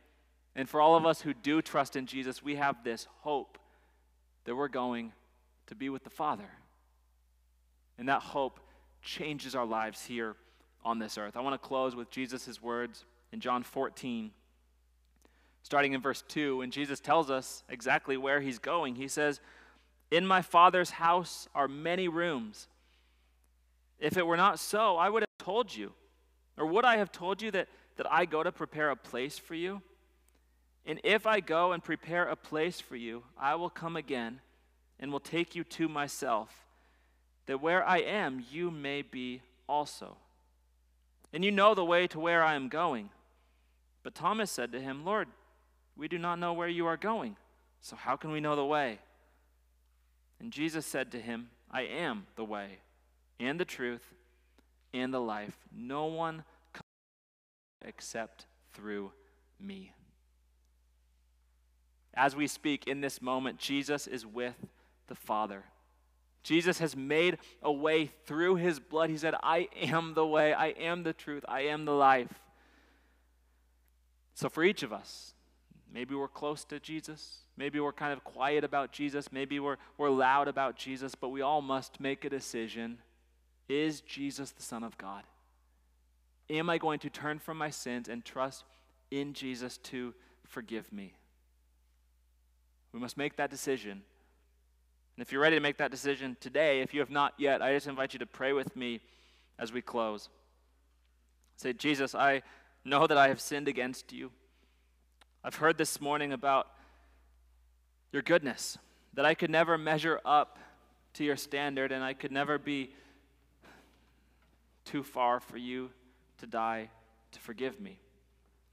And 0.56 0.70
for 0.70 0.80
all 0.80 0.96
of 0.96 1.06
us 1.06 1.22
who 1.22 1.34
do 1.34 1.62
trust 1.62 1.96
in 1.96 2.06
Jesus, 2.06 2.44
we 2.44 2.56
have 2.56 2.84
this 2.84 3.08
hope 3.22 3.58
that 4.46 4.56
we're 4.56 4.68
going 4.68 5.12
to 5.68 5.76
be 5.76 5.90
with 5.90 6.04
the 6.04 6.10
Father. 6.10 6.50
And 7.98 8.10
that 8.10 8.22
hope 8.22 8.60
changes 9.02 9.56
our 9.56 9.66
lives 9.66 10.04
here 10.06 10.36
on 10.84 11.00
this 11.00 11.18
earth. 11.18 11.38
I 11.38 11.42
want 11.42 11.62
to 11.62 11.68
close 11.68 11.96
with 11.96 12.10
Jesus' 12.10 12.62
words 12.62 13.06
in 13.32 13.40
John 13.40 13.64
14, 13.64 14.32
starting 15.64 15.94
in 15.94 16.02
verse 16.02 16.24
2. 16.28 16.58
when 16.58 16.72
Jesus 16.72 17.00
tells 17.00 17.30
us 17.30 17.64
exactly 17.70 18.18
where 18.18 18.42
he's 18.42 18.60
going. 18.60 18.96
He 18.96 19.08
says, 19.08 19.40
In 20.12 20.26
my 20.26 20.42
Father's 20.42 20.92
house 20.92 21.48
are 21.54 21.68
many 21.68 22.08
rooms. 22.08 22.68
If 24.00 24.18
it 24.18 24.26
were 24.26 24.38
not 24.38 24.60
so, 24.60 24.98
I 24.98 25.10
would 25.10 25.24
have 25.24 25.46
told 25.46 25.76
you. 25.76 25.94
Or 26.58 26.66
would 26.66 26.86
I 26.86 26.98
have 26.98 27.12
told 27.12 27.42
you 27.42 27.52
that, 27.52 27.68
that 27.96 28.12
I 28.12 28.26
go 28.26 28.44
to 28.44 28.52
prepare 28.52 28.90
a 28.90 28.96
place 28.96 29.38
for 29.38 29.56
you? 29.56 29.82
And 30.86 31.00
if 31.04 31.26
I 31.26 31.40
go 31.40 31.72
and 31.72 31.84
prepare 31.84 32.26
a 32.26 32.36
place 32.36 32.82
for 32.82 32.96
you, 32.96 33.24
I 33.40 33.56
will 33.56 33.70
come 33.70 33.96
again 33.96 34.42
and 35.00 35.12
will 35.12 35.22
take 35.22 35.56
you 35.56 35.64
to 35.64 35.88
myself 35.88 36.63
that 37.46 37.62
where 37.62 37.86
I 37.86 37.98
am, 37.98 38.44
you 38.52 38.72
may 38.72 39.02
be 39.02 39.42
also. 39.68 40.18
And 41.34 41.44
you 41.44 41.52
know 41.52 41.74
the 41.74 41.86
way 41.86 42.08
to 42.08 42.20
where 42.20 42.44
I 42.44 42.56
am 42.56 42.70
going. 42.70 43.10
But 44.04 44.16
Thomas 44.16 44.52
said 44.52 44.72
to 44.72 44.80
him, 44.80 45.04
Lord, 45.04 45.28
we 45.96 46.08
do 46.08 46.18
not 46.18 46.40
know 46.40 46.54
where 46.54 46.68
you 46.68 46.86
are 46.86 46.98
going, 46.98 47.38
so 47.82 47.96
how 47.96 48.16
can 48.16 48.32
we 48.32 48.40
know 48.40 48.56
the 48.56 48.66
way? 48.66 49.00
And 50.40 50.52
Jesus 50.52 50.86
said 50.86 51.12
to 51.12 51.20
him, 51.20 51.50
I 51.72 51.84
am 51.84 52.28
the 52.36 52.44
way, 52.44 52.80
and 53.40 53.60
the 53.60 53.66
truth, 53.66 54.14
and 54.94 55.14
the 55.14 55.20
life. 55.20 55.56
No 55.76 56.06
one 56.06 56.44
comes 56.74 56.84
except 57.86 58.46
through 58.74 59.12
me. 59.60 59.94
As 62.14 62.36
we 62.36 62.48
speak 62.48 62.88
in 62.88 63.02
this 63.02 63.22
moment, 63.22 63.58
Jesus 63.58 64.06
is 64.06 64.26
with 64.26 64.56
the 65.08 65.16
Father. 65.16 65.64
Jesus 66.44 66.80
has 66.80 66.96
made 66.96 67.38
a 67.62 67.72
way 67.72 68.12
through 68.26 68.56
his 68.56 68.80
blood. 68.80 69.10
He 69.10 69.18
said, 69.18 69.34
I 69.42 69.70
am 69.82 70.14
the 70.14 70.26
way, 70.26 70.54
I 70.54 70.68
am 70.68 71.04
the 71.04 71.14
truth, 71.14 71.46
I 71.48 71.62
am 71.62 71.86
the 71.86 71.94
life. 71.94 72.34
So, 74.36 74.50
for 74.50 74.64
each 74.64 74.84
of 74.84 74.92
us, 74.92 75.34
maybe 75.92 76.16
we're 76.16 76.28
close 76.28 76.66
to 76.66 76.80
Jesus, 76.80 77.38
maybe 77.56 77.80
we're 77.80 77.94
kind 77.94 78.12
of 78.12 78.24
quiet 78.24 78.64
about 78.64 78.92
Jesus, 78.92 79.32
maybe 79.32 79.60
we're, 79.60 79.78
we're 79.98 80.10
loud 80.10 80.48
about 80.48 80.76
Jesus, 80.76 81.16
but 81.16 81.30
we 81.30 81.42
all 81.42 81.62
must 81.62 82.00
make 82.00 82.26
a 82.26 82.30
decision 82.30 82.98
Is 83.70 84.02
Jesus 84.02 84.52
the 84.52 84.64
Son 84.64 84.84
of 84.84 84.98
God? 84.98 85.24
Am 86.50 86.70
I 86.70 86.78
going 86.78 87.00
to 87.00 87.10
turn 87.10 87.40
from 87.40 87.58
my 87.58 87.70
sins 87.70 88.10
and 88.10 88.26
trust 88.26 88.66
in 89.12 89.34
Jesus 89.34 89.78
to 89.78 90.14
forgive 90.46 90.92
me? 90.92 91.14
We 92.92 93.00
must 93.00 93.18
make 93.18 93.38
that 93.38 93.50
decision 93.50 94.02
and 95.16 95.26
if 95.26 95.32
you're 95.32 95.42
ready 95.42 95.56
to 95.56 95.62
make 95.62 95.78
that 95.78 95.92
decision 95.92 96.36
today, 96.40 96.82
if 96.82 96.94
you 96.94 97.00
have 97.00 97.12
not 97.12 97.34
yet, 97.38 97.62
I 97.62 97.74
just 97.74 97.88
invite 97.88 98.14
you 98.14 98.20
to 98.20 98.26
pray 98.26 98.52
with 98.52 98.76
me 98.76 99.00
as 99.60 99.72
we 99.72 99.82
close. 99.82 100.30
Say, 101.58 101.74
Jesus, 101.74 102.16
I 102.16 102.42
know 102.84 103.06
that 103.06 103.18
I 103.18 103.28
have 103.28 103.40
sinned 103.40 103.68
against 103.68 104.12
you. 104.12 104.32
I've 105.44 105.56
heard 105.56 105.78
this 105.78 106.02
morning 106.02 106.34
about 106.34 106.68
your 108.12 108.24
goodness, 108.24 108.78
that 109.14 109.26
I 109.26 109.36
could 109.36 109.52
never 109.52 109.78
measure 109.78 110.20
up 110.26 110.58
to 111.14 111.24
your 111.24 111.36
standard 111.36 111.92
and 111.92 112.04
I 112.04 112.14
could 112.14 112.32
never 112.32 112.58
be 112.58 112.94
too 114.86 115.04
far 115.04 115.40
for 115.40 115.58
you 115.58 115.92
to 116.40 116.48
die 116.48 116.90
to 117.32 117.40
forgive 117.40 117.80
me. 117.80 118.00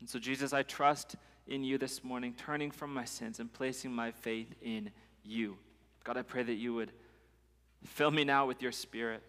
And 0.01 0.09
so, 0.09 0.19
Jesus, 0.19 0.55
I 0.55 0.63
trust 0.63 1.17
in 1.47 1.65
you 1.65 1.77
this 1.77 2.03
morning, 2.03 2.35
turning 2.37 2.71
from 2.71 2.95
my 2.95 3.05
sins 3.05 3.41
and 3.41 3.53
placing 3.53 3.93
my 3.93 4.11
faith 4.11 4.55
in 4.63 4.91
you. 5.23 5.59
God, 6.11 6.17
I 6.17 6.23
pray 6.23 6.43
that 6.43 6.55
you 6.55 6.75
would 6.75 6.91
fill 7.85 8.11
me 8.11 8.25
now 8.25 8.45
with 8.45 8.63
your 8.63 8.73
spirit, 8.73 9.23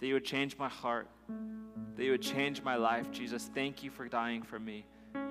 that 0.00 0.06
you 0.08 0.14
would 0.14 0.24
change 0.24 0.58
my 0.58 0.68
heart, 0.68 1.06
that 1.94 2.02
you 2.02 2.10
would 2.10 2.20
change 2.20 2.64
my 2.64 2.74
life. 2.74 3.12
Jesus, 3.12 3.48
thank 3.54 3.84
you 3.84 3.92
for 3.92 4.08
dying 4.08 4.42
for 4.42 4.58
me. 4.58 4.84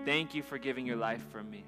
Thank 0.05 0.33
you 0.33 0.41
for 0.41 0.57
giving 0.57 0.85
your 0.85 0.95
life 0.95 1.21
for 1.33 1.43
me. 1.43 1.65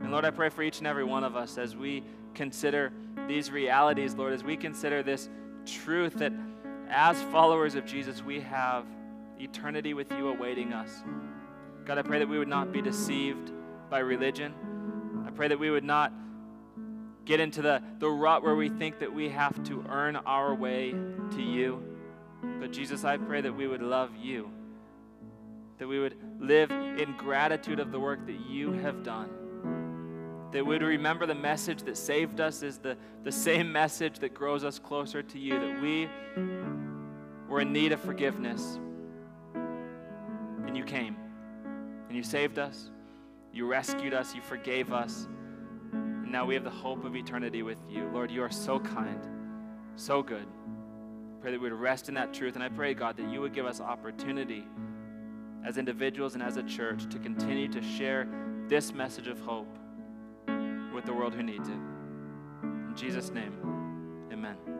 And 0.00 0.10
Lord, 0.10 0.24
I 0.24 0.30
pray 0.30 0.48
for 0.48 0.62
each 0.62 0.78
and 0.78 0.86
every 0.86 1.04
one 1.04 1.22
of 1.22 1.36
us 1.36 1.58
as 1.58 1.76
we 1.76 2.02
consider 2.32 2.90
these 3.28 3.50
realities, 3.50 4.14
Lord, 4.14 4.32
as 4.32 4.42
we 4.42 4.56
consider 4.56 5.02
this 5.02 5.28
truth 5.66 6.14
that 6.14 6.32
as 6.88 7.20
followers 7.24 7.74
of 7.74 7.84
Jesus, 7.84 8.22
we 8.22 8.40
have 8.40 8.86
eternity 9.38 9.92
with 9.92 10.10
you 10.12 10.28
awaiting 10.28 10.72
us. 10.72 11.02
God, 11.84 11.98
I 11.98 12.02
pray 12.02 12.20
that 12.20 12.28
we 12.28 12.38
would 12.38 12.48
not 12.48 12.72
be 12.72 12.80
deceived 12.80 13.52
by 13.90 13.98
religion 13.98 14.54
pray 15.34 15.48
that 15.48 15.58
we 15.58 15.70
would 15.70 15.84
not 15.84 16.12
get 17.24 17.40
into 17.40 17.62
the, 17.62 17.82
the 17.98 18.08
rut 18.08 18.42
where 18.42 18.54
we 18.54 18.68
think 18.68 18.98
that 18.98 19.12
we 19.12 19.28
have 19.30 19.62
to 19.64 19.84
earn 19.88 20.16
our 20.16 20.54
way 20.54 20.92
to 20.92 21.42
you. 21.42 21.82
But 22.60 22.72
Jesus, 22.72 23.04
I 23.04 23.16
pray 23.16 23.40
that 23.40 23.52
we 23.52 23.66
would 23.66 23.82
love 23.82 24.10
you, 24.20 24.50
that 25.78 25.88
we 25.88 25.98
would 25.98 26.16
live 26.38 26.70
in 26.70 27.14
gratitude 27.16 27.80
of 27.80 27.90
the 27.92 27.98
work 27.98 28.26
that 28.26 28.40
you 28.48 28.72
have 28.72 29.02
done. 29.02 29.30
That 30.52 30.64
we 30.64 30.74
would 30.74 30.82
remember 30.82 31.26
the 31.26 31.34
message 31.34 31.82
that 31.84 31.96
saved 31.96 32.40
us 32.40 32.62
is 32.62 32.78
the, 32.78 32.96
the 33.24 33.32
same 33.32 33.72
message 33.72 34.18
that 34.20 34.34
grows 34.34 34.62
us 34.62 34.78
closer 34.78 35.22
to 35.22 35.38
you, 35.38 35.58
that 35.58 35.82
we 35.82 36.08
were 37.48 37.60
in 37.60 37.72
need 37.72 37.92
of 37.92 38.00
forgiveness. 38.00 38.78
And 39.54 40.76
you 40.76 40.84
came, 40.84 41.16
and 42.08 42.16
you 42.16 42.22
saved 42.22 42.58
us, 42.58 42.90
you 43.54 43.66
rescued 43.66 44.12
us, 44.12 44.34
you 44.34 44.42
forgave 44.42 44.92
us 44.92 45.28
and 45.94 46.32
now 46.32 46.44
we 46.44 46.54
have 46.54 46.64
the 46.64 46.70
hope 46.70 47.04
of 47.04 47.14
eternity 47.14 47.62
with 47.62 47.78
you. 47.88 48.08
Lord, 48.12 48.30
you 48.30 48.42
are 48.42 48.50
so 48.50 48.78
kind, 48.78 49.20
so 49.96 50.22
good. 50.22 50.46
Pray 51.40 51.52
that 51.52 51.60
we 51.60 51.70
would 51.70 51.78
rest 51.78 52.08
in 52.08 52.14
that 52.14 52.32
truth. 52.32 52.54
And 52.54 52.64
I 52.64 52.70
pray, 52.70 52.94
God, 52.94 53.16
that 53.18 53.30
you 53.30 53.40
would 53.42 53.52
give 53.52 53.66
us 53.66 53.80
opportunity 53.80 54.66
as 55.64 55.76
individuals 55.76 56.34
and 56.34 56.42
as 56.42 56.56
a 56.56 56.62
church 56.62 57.06
to 57.10 57.18
continue 57.18 57.68
to 57.68 57.82
share 57.82 58.26
this 58.68 58.92
message 58.92 59.28
of 59.28 59.38
hope 59.40 59.78
with 60.94 61.04
the 61.04 61.12
world 61.12 61.34
who 61.34 61.42
needs 61.42 61.68
it. 61.68 61.78
In 62.62 62.94
Jesus' 62.96 63.30
name, 63.30 63.52
amen. 64.32 64.73